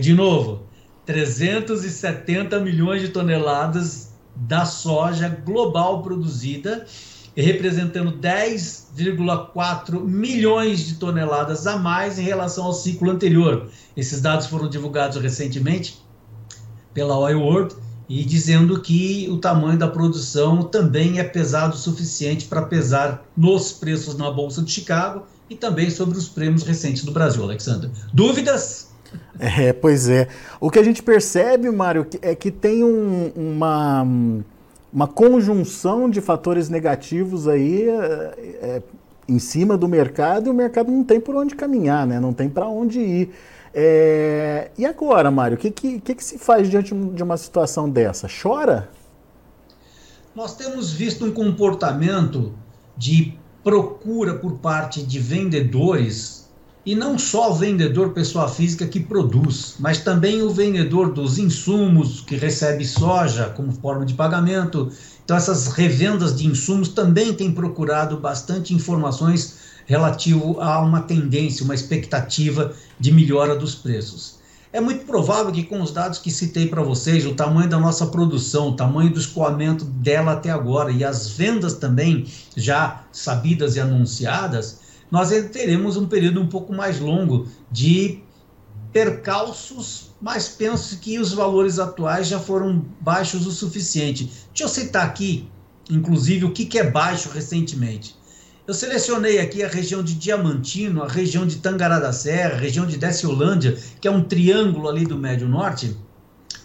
De 0.01 0.13
novo, 0.13 0.64
370 1.07 2.61
milhões 2.61 3.03
de 3.03 3.09
toneladas 3.09 4.13
da 4.37 4.65
soja 4.65 5.29
global 5.29 6.03
produzida 6.03 6.87
representando 7.37 8.13
10,4 8.19 10.01
milhões 10.05 10.87
de 10.87 10.95
toneladas 10.95 11.67
a 11.67 11.77
mais 11.77 12.19
em 12.19 12.23
relação 12.23 12.65
ao 12.65 12.73
ciclo 12.73 13.11
anterior. 13.11 13.69
Esses 13.97 14.21
dados 14.21 14.47
foram 14.47 14.69
divulgados 14.69 15.21
recentemente 15.21 16.01
pela 16.93 17.19
Oil 17.19 17.41
World 17.41 17.75
e 18.09 18.25
dizendo 18.25 18.81
que 18.81 19.29
o 19.31 19.39
tamanho 19.39 19.79
da 19.79 19.89
produção 19.89 20.63
também 20.63 21.19
é 21.19 21.25
pesado 21.25 21.75
o 21.75 21.79
suficiente 21.79 22.45
para 22.45 22.63
pesar 22.63 23.25
nos 23.37 23.73
preços 23.73 24.17
na 24.17 24.31
Bolsa 24.31 24.63
de 24.63 24.71
Chicago 24.71 25.25
e 25.51 25.57
também 25.57 25.91
sobre 25.91 26.17
os 26.17 26.29
prêmios 26.29 26.63
recentes 26.63 27.05
do 27.05 27.11
Brasil, 27.11 27.43
Alexandre. 27.43 27.91
Dúvidas? 28.13 28.94
É, 29.37 29.73
pois 29.73 30.09
é. 30.09 30.29
O 30.61 30.71
que 30.71 30.79
a 30.79 30.83
gente 30.83 31.03
percebe, 31.03 31.69
Mário, 31.69 32.07
é 32.23 32.37
que 32.37 32.53
tem 32.53 32.85
um, 32.85 33.33
uma 33.35 34.07
uma 34.95 35.09
conjunção 35.09 36.09
de 36.09 36.21
fatores 36.21 36.69
negativos 36.69 37.49
aí 37.49 37.89
é, 37.89 38.35
é, 38.63 38.83
em 39.29 39.41
cima 39.41 39.77
do 39.77 39.89
mercado 39.89 40.47
e 40.47 40.51
o 40.51 40.55
mercado 40.55 40.89
não 40.89 41.03
tem 41.03 41.21
por 41.21 41.35
onde 41.35 41.57
caminhar, 41.57 42.07
né? 42.07 42.21
não 42.21 42.33
tem 42.33 42.49
para 42.49 42.69
onde 42.69 43.01
ir. 43.01 43.35
É... 43.75 44.71
E 44.79 44.87
agora, 44.87 45.33
Mário, 45.33 45.57
o 45.57 45.59
que, 45.59 45.73
que, 45.73 45.99
que, 45.99 46.25
se 46.25 46.39
faz 46.39 46.71
diante 46.71 46.95
de 46.95 47.23
uma 47.25 47.37
situação 47.37 47.91
dessa? 47.91 48.29
Chora? 48.29 48.89
Nós 50.33 50.55
temos 50.55 50.93
visto 50.93 51.25
um 51.25 51.33
comportamento 51.33 52.55
de 52.97 53.37
procura 53.65 54.35
por 54.35 54.59
parte 54.59 55.03
de 55.03 55.19
vendedores 55.19 56.44
e 56.87 56.95
não 56.95 57.19
só 57.19 57.51
o 57.51 57.55
vendedor 57.55 58.11
pessoa 58.11 58.49
física 58.49 58.87
que 58.87 59.01
produz, 59.01 59.77
mas 59.79 59.99
também 59.99 60.43
o 60.43 60.51
vendedor 60.51 61.13
dos 61.13 61.39
insumos 61.39 62.21
que 62.21 62.37
recebe 62.37 62.85
soja 62.85 63.49
como 63.57 63.73
forma 63.73 64.05
de 64.05 64.15
pagamento 64.15 64.93
Então, 65.25 65.37
essas 65.37 65.69
revendas 65.69 66.37
de 66.37 66.47
insumos 66.47 66.91
também 66.91 67.33
têm 67.33 67.51
procurado 67.53 68.19
bastante 68.19 68.75
informações 68.75 69.65
relativo 69.87 70.61
a 70.61 70.81
uma 70.81 71.01
tendência, 71.01 71.65
uma 71.65 71.75
expectativa 71.75 72.73
de 73.01 73.11
melhora 73.11 73.57
dos 73.57 73.75
preços. 73.75 74.39
É 74.73 74.81
muito 74.81 75.07
provável 75.07 75.53
que, 75.53 75.63
com 75.63 75.81
os 75.81 75.93
dados 75.93 76.19
que 76.19 76.31
citei 76.31 76.67
para 76.67 76.83
vocês, 76.83 77.25
o 77.25 77.35
tamanho 77.35 77.71
da 77.71 77.79
nossa 77.79 78.07
produção, 78.07 78.71
o 78.71 78.77
tamanho 78.77 79.13
do 79.13 79.21
escoamento 79.21 79.85
dela 79.85 80.33
até 80.33 80.51
agora 80.51 80.91
e 80.91 81.05
as 81.05 81.29
vendas 81.29 81.75
também 81.75 82.27
já 82.57 83.05
sabidas 83.13 83.77
e 83.77 83.81
anunciadas, 83.81 84.81
nós 85.15 85.31
teremos 85.53 85.97
um 85.97 86.09
período 86.09 86.43
um 86.43 86.49
pouco 86.49 86.75
mais 86.75 86.99
longo 86.99 87.47
de 87.71 88.19
percalços, 88.93 90.11
mas 90.21 90.49
penso 90.49 90.99
que 90.99 91.21
os 91.21 91.33
valores 91.33 91.79
atuais 91.79 92.27
já 92.27 92.41
foram 92.41 92.85
baixos 93.01 93.47
o 93.47 93.53
suficiente. 93.53 94.25
Deixa 94.49 94.65
eu 94.65 94.69
citar 94.69 95.07
aqui, 95.07 95.49
inclusive, 95.89 96.47
o 96.47 96.51
que, 96.51 96.77
é 96.77 96.91
baixo 96.91 97.29
recentemente. 97.29 98.17
Eu 98.67 98.75
selecionei 98.75 99.39
aqui 99.39 99.63
a 99.63 99.69
região 99.69 100.03
de 100.03 100.17
Diamantino, 100.17 101.05
a 101.05 101.09
região 101.09 101.47
de 101.47 101.59
Tangará 101.59 102.01
da 102.01 102.13
Serra, 102.13 102.57
a 102.57 102.59
região 102.59 102.85
de 102.85 102.97
Desciolândia, 102.97 103.79
que 104.01 104.09
é 104.09 104.11
um 104.11 104.25
triângulo 104.25 104.89
ali 104.89 105.07
do 105.07 105.17
Médio 105.17 105.47
Norte. 105.47 105.97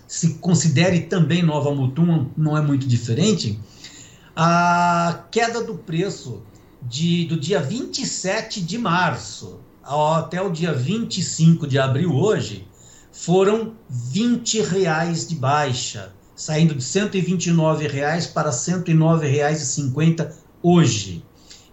Se 0.07 0.39
considere 0.39 1.01
também 1.01 1.43
Nova 1.43 1.69
Mutum, 1.75 2.31
não 2.35 2.57
é 2.57 2.61
muito 2.63 2.87
diferente. 2.87 3.59
A 4.35 5.25
queda 5.29 5.63
do 5.63 5.75
preço 5.75 6.41
de, 6.81 7.25
do 7.25 7.39
dia 7.39 7.61
27 7.61 8.61
de 8.61 8.77
março 8.77 9.59
até 9.83 10.41
o 10.41 10.51
dia 10.51 10.73
25 10.73 11.65
de 11.65 11.79
abril 11.79 12.15
hoje 12.15 12.67
foram 13.11 13.73
20 13.89 14.61
reais 14.61 15.27
de 15.27 15.35
baixa, 15.35 16.13
saindo 16.35 16.75
de 16.75 16.83
129 16.83 17.87
reais 17.87 18.27
para 18.27 18.51
109 18.51 19.27
reais 19.27 19.61
e 19.61 19.65
50 19.65 20.35
hoje. 20.61 21.23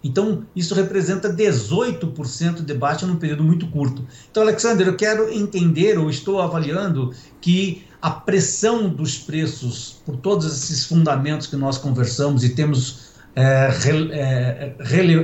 Então, 0.03 0.45
isso 0.55 0.73
representa 0.73 1.33
18% 1.33 2.63
de 2.63 2.73
baixa 2.73 3.05
num 3.05 3.17
período 3.17 3.43
muito 3.43 3.67
curto. 3.67 4.05
Então, 4.29 4.43
Alexander, 4.43 4.87
eu 4.87 4.95
quero 4.95 5.31
entender, 5.31 5.97
ou 5.97 6.09
estou 6.09 6.41
avaliando, 6.41 7.13
que 7.41 7.83
a 8.01 8.11
pressão 8.11 8.89
dos 8.89 9.17
preços, 9.17 9.97
por 10.05 10.17
todos 10.17 10.45
esses 10.45 10.85
fundamentos 10.85 11.47
que 11.47 11.55
nós 11.55 11.77
conversamos 11.77 12.43
e 12.43 12.49
temos 12.49 13.06
é, 13.39 14.73
é, 14.73 14.75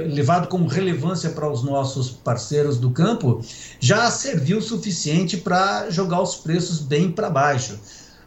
levado 0.05 0.47
como 0.47 0.67
relevância 0.67 1.31
para 1.31 1.49
os 1.49 1.63
nossos 1.63 2.11
parceiros 2.11 2.77
do 2.77 2.91
campo, 2.91 3.41
já 3.79 4.11
serviu 4.11 4.59
o 4.59 4.61
suficiente 4.61 5.37
para 5.37 5.89
jogar 5.89 6.21
os 6.21 6.35
preços 6.35 6.79
bem 6.79 7.11
para 7.11 7.31
baixo. 7.31 7.79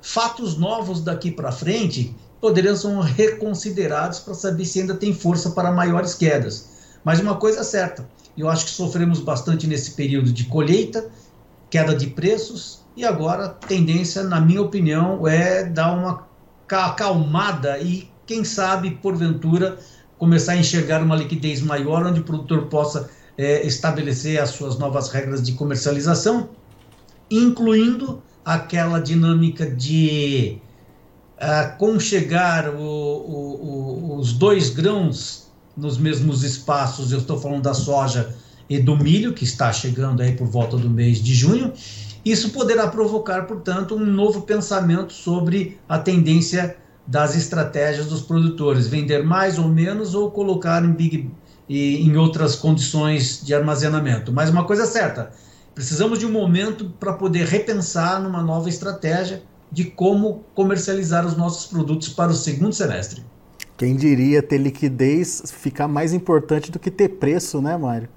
Fatos 0.02 0.58
novos 0.58 1.00
daqui 1.00 1.30
para 1.30 1.52
frente 1.52 2.12
poderiam 2.40 2.74
ser 2.74 2.98
reconsiderados 3.00 4.18
para 4.18 4.34
saber 4.34 4.64
se 4.64 4.80
ainda 4.80 4.94
tem 4.94 5.14
força 5.14 5.50
para 5.50 5.70
maiores 5.70 6.14
quedas. 6.14 6.68
Mas 7.04 7.20
uma 7.20 7.36
coisa 7.36 7.60
é 7.60 7.64
certa, 7.64 8.08
eu 8.36 8.48
acho 8.48 8.64
que 8.64 8.72
sofremos 8.72 9.20
bastante 9.20 9.68
nesse 9.68 9.92
período 9.92 10.32
de 10.32 10.46
colheita, 10.46 11.08
queda 11.70 11.94
de 11.94 12.08
preços, 12.08 12.84
e 12.96 13.04
agora 13.04 13.46
a 13.46 13.48
tendência, 13.50 14.24
na 14.24 14.40
minha 14.40 14.62
opinião, 14.62 15.28
é 15.28 15.62
dar 15.62 15.92
uma 15.92 16.26
acalmada 16.68 17.78
e, 17.78 18.10
quem 18.26 18.44
sabe, 18.44 18.90
porventura, 19.02 19.78
começar 20.18 20.52
a 20.52 20.56
enxergar 20.56 21.02
uma 21.02 21.16
liquidez 21.16 21.60
maior, 21.62 22.06
onde 22.06 22.20
o 22.20 22.24
produtor 22.24 22.66
possa 22.66 23.08
é, 23.38 23.66
estabelecer 23.66 24.40
as 24.40 24.50
suas 24.50 24.78
novas 24.78 25.10
regras 25.10 25.42
de 25.42 25.52
comercialização, 25.52 26.48
incluindo 27.30 28.22
aquela 28.44 29.00
dinâmica 29.00 29.68
de 29.68 30.58
uh, 31.36 31.76
conchegar 31.78 32.74
o, 32.74 32.80
o, 32.80 34.14
o, 34.14 34.18
os 34.18 34.32
dois 34.32 34.70
grãos 34.70 35.50
nos 35.76 35.98
mesmos 35.98 36.42
espaços, 36.42 37.12
eu 37.12 37.18
estou 37.18 37.38
falando 37.38 37.62
da 37.62 37.74
soja 37.74 38.34
e 38.68 38.78
do 38.78 38.96
milho, 38.96 39.32
que 39.32 39.44
está 39.44 39.72
chegando 39.72 40.22
aí 40.22 40.32
por 40.32 40.46
volta 40.46 40.76
do 40.76 40.88
mês 40.88 41.22
de 41.22 41.34
junho, 41.34 41.72
isso 42.24 42.50
poderá 42.50 42.88
provocar, 42.88 43.46
portanto, 43.46 43.94
um 43.94 44.04
novo 44.04 44.42
pensamento 44.42 45.12
sobre 45.12 45.78
a 45.88 45.98
tendência 45.98 46.76
das 47.06 47.36
estratégias 47.36 48.06
dos 48.06 48.22
produtores, 48.22 48.88
vender 48.88 49.24
mais 49.24 49.58
ou 49.58 49.68
menos 49.68 50.14
ou 50.14 50.30
colocar 50.30 50.84
em, 50.84 50.92
big, 50.92 51.30
em 51.68 52.16
outras 52.16 52.56
condições 52.56 53.44
de 53.44 53.54
armazenamento. 53.54 54.32
Mas 54.32 54.50
uma 54.50 54.64
coisa 54.64 54.82
é 54.82 54.86
certa, 54.86 55.30
precisamos 55.74 56.18
de 56.18 56.26
um 56.26 56.32
momento 56.32 56.90
para 56.98 57.12
poder 57.12 57.46
repensar 57.46 58.20
numa 58.20 58.42
nova 58.42 58.68
estratégia 58.68 59.42
de 59.70 59.84
como 59.84 60.44
comercializar 60.54 61.26
os 61.26 61.36
nossos 61.36 61.66
produtos 61.66 62.08
para 62.08 62.30
o 62.30 62.34
segundo 62.34 62.72
semestre. 62.72 63.22
Quem 63.76 63.94
diria 63.94 64.42
ter 64.42 64.58
liquidez 64.58 65.42
ficar 65.46 65.86
mais 65.86 66.12
importante 66.12 66.70
do 66.70 66.78
que 66.78 66.90
ter 66.90 67.10
preço, 67.10 67.60
né, 67.60 67.76
Mário? 67.76 68.08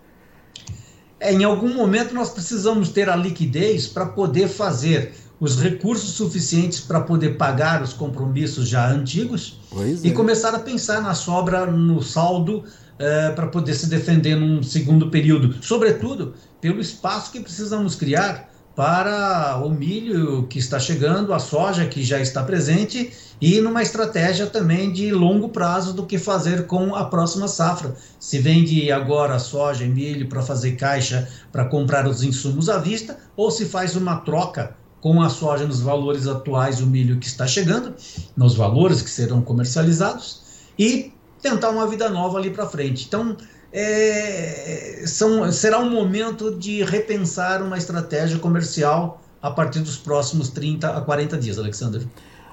É, 1.19 1.34
em 1.34 1.43
algum 1.43 1.73
momento 1.73 2.13
nós 2.13 2.30
precisamos 2.30 2.89
ter 2.89 3.10
a 3.10 3.15
liquidez 3.15 3.88
para 3.88 4.06
poder 4.06 4.47
fazer 4.47 5.13
os 5.39 5.60
recursos 5.60 6.12
suficientes 6.12 6.82
para 6.82 6.99
poder 7.02 7.38
pagar 7.38 7.82
os 7.82 7.93
compromissos 7.93 8.67
já 8.67 8.89
antigos 8.89 9.60
pois 9.69 10.04
e 10.04 10.10
é. 10.10 10.12
começar 10.12 10.54
a 10.54 10.60
pensar 10.60 11.02
na 11.02 11.13
sobra, 11.13 11.65
no 11.65 12.02
saldo, 12.04 12.63
é, 12.97 13.30
para 13.32 13.47
poder 13.47 13.73
se 13.73 13.88
defender 13.88 14.36
num 14.36 14.62
segundo 14.62 15.10
período. 15.10 15.56
Sobretudo 15.63 16.34
pelo 16.60 16.82
espaço 16.82 17.32
que 17.32 17.39
precisamos 17.39 17.95
criar 17.95 18.49
para 18.75 19.62
o 19.63 19.69
milho 19.69 20.47
que 20.47 20.60
está 20.60 20.80
chegando, 20.80 21.34
a 21.34 21.39
soja 21.39 21.86
que 21.86 22.04
já 22.04 22.19
está 22.19 22.43
presente 22.43 23.12
e 23.41 23.60
numa 23.62 23.82
estratégia 23.82 24.47
também 24.47 24.91
de 24.91 25.12
longo 25.12 25.49
prazo 25.49 25.93
do 25.93 26.06
que 26.06 26.17
fazer 26.17 26.65
com 26.65 26.95
a 26.95 27.06
próxima 27.06 27.47
safra. 27.47 27.95
Se 28.19 28.39
vende 28.39 28.91
agora 28.91 29.39
soja 29.39 29.84
e 29.86 29.89
milho 29.89 30.28
para 30.28 30.41
fazer 30.41 30.73
caixa 30.73 31.28
para 31.52 31.65
comprar 31.65 32.08
os 32.08 32.23
insumos 32.23 32.69
à 32.69 32.78
vista 32.78 33.17
ou 33.36 33.49
se 33.49 33.65
faz 33.65 33.95
uma 33.95 34.17
troca 34.17 34.75
com 35.01 35.21
a 35.21 35.29
soja 35.29 35.65
nos 35.65 35.81
valores 35.81 36.27
atuais, 36.27 36.81
o 36.81 36.88
milho 36.88 37.17
que 37.17 37.27
está 37.27 37.47
chegando, 37.47 37.93
nos 38.35 38.55
valores 38.55 39.01
que 39.01 39.09
serão 39.09 39.41
comercializados 39.41 40.41
e 40.77 41.13
tentar 41.41 41.69
uma 41.69 41.88
vida 41.88 42.09
nova 42.09 42.38
ali 42.38 42.49
para 42.49 42.65
frente. 42.65 43.05
Então, 43.07 43.35
é, 43.71 45.03
são, 45.05 45.51
será 45.51 45.79
um 45.79 45.89
momento 45.89 46.55
de 46.55 46.83
repensar 46.83 47.62
uma 47.62 47.77
estratégia 47.77 48.39
comercial 48.39 49.21
a 49.41 49.49
partir 49.49 49.79
dos 49.79 49.97
próximos 49.97 50.49
30 50.49 50.89
a 50.97 51.01
40 51.01 51.38
dias, 51.38 51.57
Alexander. 51.57 52.05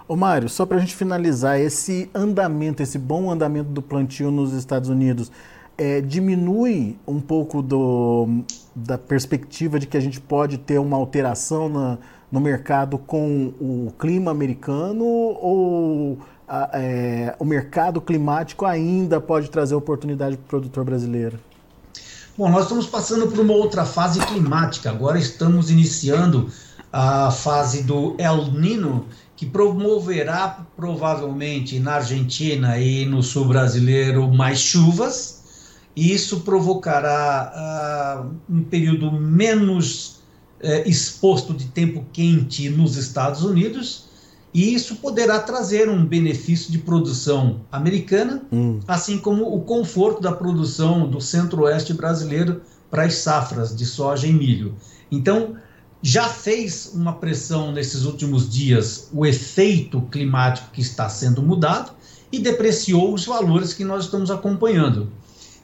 Ô 0.06 0.14
Mário, 0.14 0.48
só 0.48 0.64
para 0.64 0.76
a 0.76 0.80
gente 0.80 0.94
finalizar, 0.94 1.58
esse 1.58 2.08
andamento, 2.14 2.80
esse 2.80 2.96
bom 2.96 3.28
andamento 3.28 3.70
do 3.70 3.82
plantio 3.82 4.30
nos 4.30 4.52
Estados 4.52 4.88
Unidos, 4.88 5.32
é, 5.76 6.00
diminui 6.00 6.96
um 7.06 7.20
pouco 7.20 7.60
do, 7.60 8.44
da 8.74 8.96
perspectiva 8.96 9.80
de 9.80 9.86
que 9.86 9.96
a 9.96 10.00
gente 10.00 10.20
pode 10.20 10.58
ter 10.58 10.78
uma 10.78 10.96
alteração 10.96 11.68
na, 11.68 11.98
no 12.30 12.40
mercado 12.40 12.98
com 12.98 13.52
o 13.60 13.92
clima 13.98 14.30
americano 14.30 15.04
ou 15.04 16.18
é, 16.72 17.34
o 17.38 17.44
mercado 17.44 18.00
climático 18.00 18.64
ainda 18.64 19.20
pode 19.20 19.50
trazer 19.50 19.74
oportunidade 19.74 20.36
para 20.36 20.44
o 20.44 20.48
produtor 20.48 20.84
brasileiro? 20.84 21.38
Bom, 22.36 22.50
nós 22.50 22.64
estamos 22.64 22.86
passando 22.86 23.26
por 23.28 23.40
uma 23.40 23.54
outra 23.54 23.84
fase 23.84 24.20
climática. 24.20 24.90
Agora 24.90 25.18
estamos 25.18 25.70
iniciando 25.70 26.50
a 26.92 27.30
fase 27.30 27.82
do 27.82 28.14
El 28.18 28.52
Nino, 28.52 29.06
que 29.36 29.46
promoverá 29.46 30.66
provavelmente 30.76 31.78
na 31.78 31.94
Argentina 31.94 32.78
e 32.78 33.06
no 33.06 33.22
sul 33.22 33.46
brasileiro 33.46 34.30
mais 34.32 34.58
chuvas. 34.58 35.42
E 35.94 36.12
isso 36.12 36.40
provocará 36.40 38.28
uh, 38.28 38.54
um 38.54 38.62
período 38.62 39.10
menos 39.10 40.15
uh, 40.62 40.88
exposto 40.88 41.52
de 41.54 41.66
tempo 41.66 42.04
quente 42.12 42.68
nos 42.68 42.96
Estados 42.96 43.42
Unidos 43.42 44.06
e 44.56 44.72
isso 44.72 44.96
poderá 44.96 45.38
trazer 45.38 45.86
um 45.86 46.02
benefício 46.02 46.72
de 46.72 46.78
produção 46.78 47.60
americana, 47.70 48.42
hum. 48.50 48.80
assim 48.88 49.18
como 49.18 49.54
o 49.54 49.60
conforto 49.60 50.22
da 50.22 50.32
produção 50.32 51.06
do 51.06 51.20
centro-oeste 51.20 51.92
brasileiro 51.92 52.62
para 52.90 53.02
as 53.02 53.16
safras 53.16 53.76
de 53.76 53.84
soja 53.84 54.26
e 54.26 54.32
milho. 54.32 54.74
Então, 55.12 55.56
já 56.00 56.26
fez 56.26 56.92
uma 56.94 57.12
pressão 57.12 57.70
nesses 57.70 58.04
últimos 58.04 58.50
dias 58.50 59.10
o 59.12 59.26
efeito 59.26 60.00
climático 60.10 60.70
que 60.72 60.80
está 60.80 61.06
sendo 61.06 61.42
mudado 61.42 61.92
e 62.32 62.38
depreciou 62.38 63.12
os 63.12 63.26
valores 63.26 63.74
que 63.74 63.84
nós 63.84 64.04
estamos 64.04 64.30
acompanhando. 64.30 65.12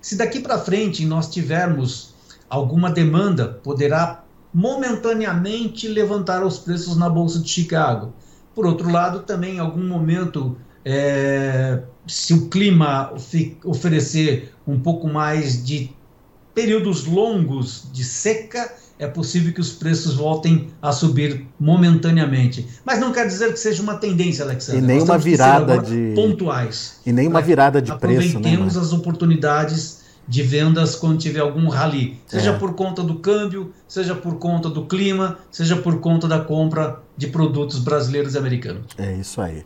Se 0.02 0.16
daqui 0.16 0.38
para 0.38 0.58
frente 0.58 1.06
nós 1.06 1.30
tivermos 1.30 2.12
alguma 2.46 2.90
demanda, 2.90 3.48
poderá 3.48 4.21
momentaneamente 4.52 5.88
levantar 5.88 6.44
os 6.44 6.58
preços 6.58 6.96
na 6.96 7.08
Bolsa 7.08 7.38
de 7.38 7.48
Chicago 7.48 8.12
por 8.54 8.66
outro 8.66 8.90
lado, 8.90 9.20
também 9.20 9.56
em 9.56 9.58
algum 9.58 9.86
momento, 9.86 10.56
é, 10.84 11.80
se 12.06 12.34
o 12.34 12.48
clima 12.48 13.12
oferecer 13.64 14.52
um 14.66 14.78
pouco 14.78 15.08
mais 15.08 15.64
de 15.64 15.90
períodos 16.54 17.06
longos 17.06 17.84
de 17.92 18.04
seca, 18.04 18.70
é 18.98 19.06
possível 19.06 19.52
que 19.54 19.60
os 19.60 19.72
preços 19.72 20.14
voltem 20.14 20.68
a 20.82 20.92
subir 20.92 21.46
momentaneamente. 21.58 22.68
Mas 22.84 23.00
não 23.00 23.10
quer 23.10 23.26
dizer 23.26 23.52
que 23.52 23.58
seja 23.58 23.82
uma 23.82 23.96
tendência, 23.96 24.44
Alexandre. 24.44 24.82
E 24.82 24.84
nem 24.84 25.00
uma 25.00 25.16
virada 25.16 25.78
de 25.78 26.12
pontuais. 26.14 27.00
E 27.04 27.12
nem 27.12 27.26
uma 27.26 27.40
virada 27.40 27.80
de 27.80 27.96
preço, 27.98 28.20
né? 28.20 28.48
Aproveitemos 28.48 28.76
as 28.76 28.92
oportunidades 28.92 30.01
de 30.26 30.42
vendas 30.42 30.94
quando 30.94 31.18
tiver 31.18 31.40
algum 31.40 31.68
rally, 31.68 32.20
seja 32.26 32.50
é. 32.50 32.58
por 32.58 32.74
conta 32.74 33.02
do 33.02 33.16
câmbio, 33.16 33.72
seja 33.88 34.14
por 34.14 34.36
conta 34.38 34.68
do 34.68 34.86
clima, 34.86 35.38
seja 35.50 35.76
por 35.76 36.00
conta 36.00 36.28
da 36.28 36.40
compra 36.40 37.00
de 37.16 37.26
produtos 37.26 37.78
brasileiros 37.78 38.34
e 38.34 38.38
americanos. 38.38 38.86
É 38.98 39.12
isso 39.14 39.40
aí. 39.40 39.64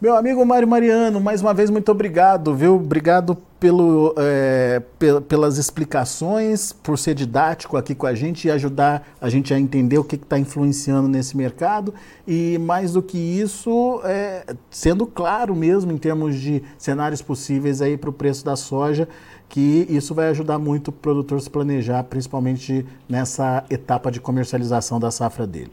Meu 0.00 0.16
amigo 0.16 0.42
Mário 0.46 0.66
Mariano, 0.66 1.20
mais 1.20 1.42
uma 1.42 1.52
vez 1.52 1.68
muito 1.68 1.92
obrigado, 1.92 2.54
viu? 2.54 2.76
Obrigado 2.76 3.36
pelo, 3.60 4.14
é, 4.16 4.80
pelas 5.28 5.58
explicações, 5.58 6.72
por 6.72 6.98
ser 6.98 7.14
didático 7.14 7.76
aqui 7.76 7.94
com 7.94 8.06
a 8.06 8.14
gente 8.14 8.48
e 8.48 8.50
ajudar 8.50 9.06
a 9.20 9.28
gente 9.28 9.52
a 9.52 9.60
entender 9.60 9.98
o 9.98 10.04
que 10.04 10.16
está 10.16 10.38
influenciando 10.38 11.06
nesse 11.06 11.36
mercado. 11.36 11.92
E 12.26 12.56
mais 12.56 12.94
do 12.94 13.02
que 13.02 13.18
isso, 13.18 14.00
é, 14.04 14.54
sendo 14.70 15.06
claro 15.06 15.54
mesmo 15.54 15.92
em 15.92 15.98
termos 15.98 16.34
de 16.40 16.62
cenários 16.78 17.20
possíveis 17.20 17.82
aí 17.82 17.98
para 17.98 18.08
o 18.08 18.12
preço 18.12 18.42
da 18.42 18.56
soja, 18.56 19.06
que 19.50 19.84
isso 19.90 20.14
vai 20.14 20.28
ajudar 20.28 20.58
muito 20.58 20.88
o 20.88 20.92
produtor 20.92 21.38
a 21.38 21.40
se 21.40 21.50
planejar, 21.50 22.04
principalmente 22.04 22.86
nessa 23.08 23.64
etapa 23.68 24.10
de 24.10 24.20
comercialização 24.20 24.98
da 25.00 25.10
safra 25.10 25.46
dele. 25.46 25.72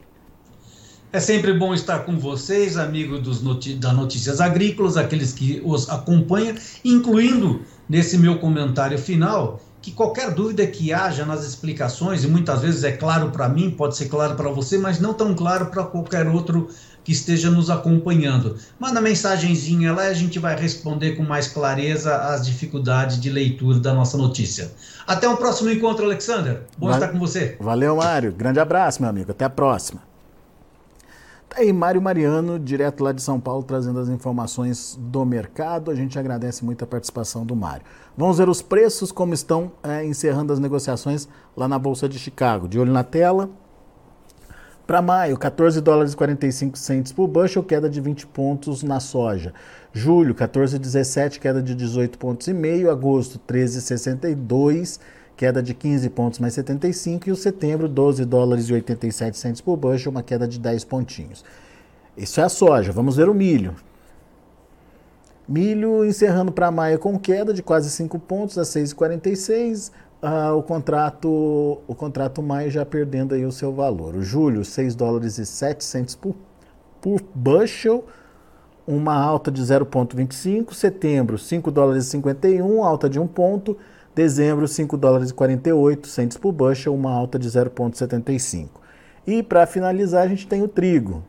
É 1.10 1.20
sempre 1.20 1.54
bom 1.54 1.72
estar 1.72 2.00
com 2.00 2.18
vocês, 2.18 2.76
amigos 2.76 3.22
dos 3.22 3.40
noti 3.40 3.74
da 3.74 3.94
Notícias 3.94 4.42
Agrícolas, 4.42 4.98
aqueles 4.98 5.32
que 5.32 5.62
os 5.64 5.88
acompanham, 5.88 6.54
incluindo 6.84 7.62
nesse 7.88 8.18
meu 8.18 8.38
comentário 8.38 8.98
final, 8.98 9.60
que 9.80 9.92
qualquer 9.92 10.34
dúvida 10.34 10.66
que 10.66 10.92
haja 10.92 11.24
nas 11.24 11.46
explicações, 11.46 12.24
e 12.24 12.26
muitas 12.26 12.60
vezes 12.60 12.84
é 12.84 12.92
claro 12.92 13.30
para 13.30 13.48
mim, 13.48 13.70
pode 13.70 13.96
ser 13.96 14.08
claro 14.08 14.34
para 14.34 14.50
você, 14.50 14.76
mas 14.76 15.00
não 15.00 15.14
tão 15.14 15.34
claro 15.34 15.66
para 15.66 15.84
qualquer 15.84 16.26
outro 16.26 16.68
que 17.08 17.12
esteja 17.12 17.50
nos 17.50 17.70
acompanhando. 17.70 18.56
Manda 18.78 19.00
mensagenzinha 19.00 19.94
lá 19.94 20.04
e 20.04 20.10
a 20.10 20.12
gente 20.12 20.38
vai 20.38 20.54
responder 20.54 21.16
com 21.16 21.22
mais 21.22 21.48
clareza 21.48 22.14
as 22.14 22.44
dificuldades 22.44 23.18
de 23.18 23.30
leitura 23.30 23.80
da 23.80 23.94
nossa 23.94 24.18
notícia. 24.18 24.70
Até 25.06 25.26
o 25.26 25.32
um 25.32 25.36
próximo 25.36 25.70
encontro, 25.70 26.04
Alexander. 26.04 26.64
Bom 26.76 26.90
estar 26.90 27.08
com 27.08 27.18
você. 27.18 27.56
Valeu, 27.58 27.96
Mário. 27.96 28.30
Grande 28.30 28.60
abraço, 28.60 29.00
meu 29.00 29.08
amigo. 29.08 29.30
Até 29.30 29.46
a 29.46 29.48
próxima. 29.48 30.02
Tá 31.48 31.62
aí 31.62 31.72
Mário 31.72 32.02
Mariano, 32.02 32.58
direto 32.58 33.02
lá 33.02 33.10
de 33.10 33.22
São 33.22 33.40
Paulo, 33.40 33.62
trazendo 33.62 33.98
as 34.00 34.10
informações 34.10 34.94
do 35.00 35.24
mercado. 35.24 35.90
A 35.90 35.94
gente 35.94 36.18
agradece 36.18 36.62
muito 36.62 36.84
a 36.84 36.86
participação 36.86 37.46
do 37.46 37.56
Mário. 37.56 37.86
Vamos 38.18 38.36
ver 38.36 38.50
os 38.50 38.60
preços, 38.60 39.10
como 39.10 39.32
estão 39.32 39.72
é, 39.82 40.04
encerrando 40.04 40.52
as 40.52 40.58
negociações 40.58 41.26
lá 41.56 41.66
na 41.66 41.78
Bolsa 41.78 42.06
de 42.06 42.18
Chicago. 42.18 42.68
De 42.68 42.78
olho 42.78 42.92
na 42.92 43.02
tela. 43.02 43.48
Para 44.88 45.02
maio, 45.02 45.36
14 45.36 45.82
dólares 45.82 46.14
e 46.14 46.16
45 46.16 46.78
centos 46.78 47.12
por 47.12 47.28
bushel, 47.28 47.62
queda 47.62 47.90
de 47.90 48.00
20 48.00 48.26
pontos 48.28 48.82
na 48.82 48.98
soja. 49.00 49.52
Julho, 49.92 50.34
14,17, 50.34 51.38
queda 51.38 51.60
de 51.60 51.74
18 51.74 52.18
pontos 52.18 52.48
e 52.48 52.54
meio. 52.54 52.90
Agosto, 52.90 53.38
13,62 53.46 54.98
queda 55.36 55.62
de 55.62 55.74
15 55.74 56.08
pontos 56.08 56.38
mais 56.38 56.54
75, 56.54 57.28
e 57.28 57.32
o 57.32 57.36
setembro, 57.36 57.86
12 57.86 58.24
dólares 58.24 58.70
e 58.70 58.72
87 58.72 59.36
centos 59.36 59.60
por 59.60 59.76
bushel, 59.76 60.10
uma 60.10 60.22
queda 60.22 60.48
de 60.48 60.58
10 60.58 60.84
pontinhos. 60.84 61.44
Isso 62.16 62.40
é 62.40 62.44
a 62.44 62.48
soja. 62.48 62.90
Vamos 62.90 63.16
ver 63.16 63.28
o 63.28 63.34
milho. 63.34 63.76
Milho 65.46 66.02
encerrando 66.02 66.50
para 66.50 66.70
maio 66.70 66.98
com 66.98 67.18
queda 67.18 67.52
de 67.52 67.62
quase 67.62 67.90
5 67.90 68.18
pontos 68.20 68.56
a 68.56 68.62
6,46. 68.62 69.92
Ah, 70.20 70.52
o 70.52 70.62
contrato 70.64 71.28
o 71.86 71.94
contrato 71.94 72.42
maio 72.42 72.70
já 72.70 72.84
perdendo 72.84 73.34
aí 73.34 73.44
o 73.46 73.52
seu 73.52 73.72
valor. 73.72 74.16
O 74.16 74.22
julho, 74.22 74.64
6 74.64 74.94
dólares 74.96 75.38
e 75.38 75.46
7 75.46 75.84
centos 75.84 76.16
por, 76.16 76.34
por 77.00 77.20
bushel, 77.34 78.04
uma 78.86 79.14
alta 79.14 79.50
de 79.50 79.62
0,25. 79.62 80.74
Setembro, 80.74 81.38
5 81.38 81.70
dólares 81.70 82.06
e 82.06 82.10
51, 82.10 82.82
alta 82.82 83.08
de 83.08 83.20
1 83.20 83.26
ponto. 83.28 83.76
Dezembro, 84.14 84.66
5 84.66 84.96
dólares 84.96 85.30
e 85.30 85.34
48 85.34 86.08
centos 86.08 86.36
por 86.36 86.50
bushel, 86.50 86.92
uma 86.92 87.12
alta 87.12 87.38
de 87.38 87.48
0,75. 87.48 88.68
E 89.24 89.42
para 89.42 89.66
finalizar, 89.66 90.24
a 90.24 90.28
gente 90.28 90.48
tem 90.48 90.62
o 90.62 90.68
trigo. 90.68 91.22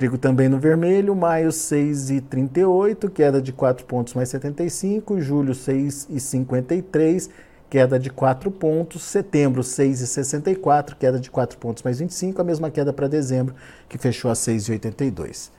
Trigo 0.00 0.16
também 0.16 0.48
no 0.48 0.58
vermelho, 0.58 1.14
maio 1.14 1.50
6,38, 1.50 3.10
queda 3.10 3.38
de 3.38 3.52
4 3.52 3.84
pontos 3.84 4.14
mais 4.14 4.30
75, 4.30 5.20
julho 5.20 5.52
6,53, 5.52 7.28
queda 7.68 7.98
de 7.98 8.08
4 8.08 8.50
pontos, 8.50 9.02
setembro 9.02 9.60
6,64, 9.60 10.94
queda 10.98 11.20
de 11.20 11.30
4 11.30 11.58
pontos 11.58 11.82
mais 11.82 11.98
25, 11.98 12.40
a 12.40 12.44
mesma 12.44 12.70
queda 12.70 12.94
para 12.94 13.08
dezembro, 13.08 13.54
que 13.90 13.98
fechou 13.98 14.30
a 14.30 14.34
6,82. 14.34 15.50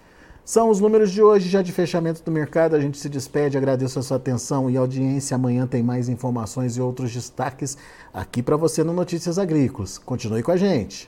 São 0.43 0.71
os 0.71 0.79
números 0.79 1.11
de 1.11 1.21
hoje, 1.21 1.47
já 1.47 1.61
de 1.61 1.71
fechamento 1.71 2.23
do 2.23 2.31
mercado. 2.31 2.75
A 2.75 2.79
gente 2.79 2.97
se 2.97 3.07
despede, 3.07 3.59
agradeço 3.59 3.99
a 3.99 4.01
sua 4.01 4.17
atenção 4.17 4.71
e 4.71 4.75
audiência. 4.75 5.35
Amanhã 5.35 5.67
tem 5.67 5.83
mais 5.83 6.09
informações 6.09 6.77
e 6.77 6.81
outros 6.81 7.13
destaques 7.13 7.77
aqui 8.11 8.41
para 8.41 8.57
você 8.57 8.83
no 8.83 8.91
Notícias 8.91 9.37
Agrícolas. 9.37 9.99
Continue 9.99 10.41
com 10.41 10.51
a 10.51 10.57
gente. 10.57 11.07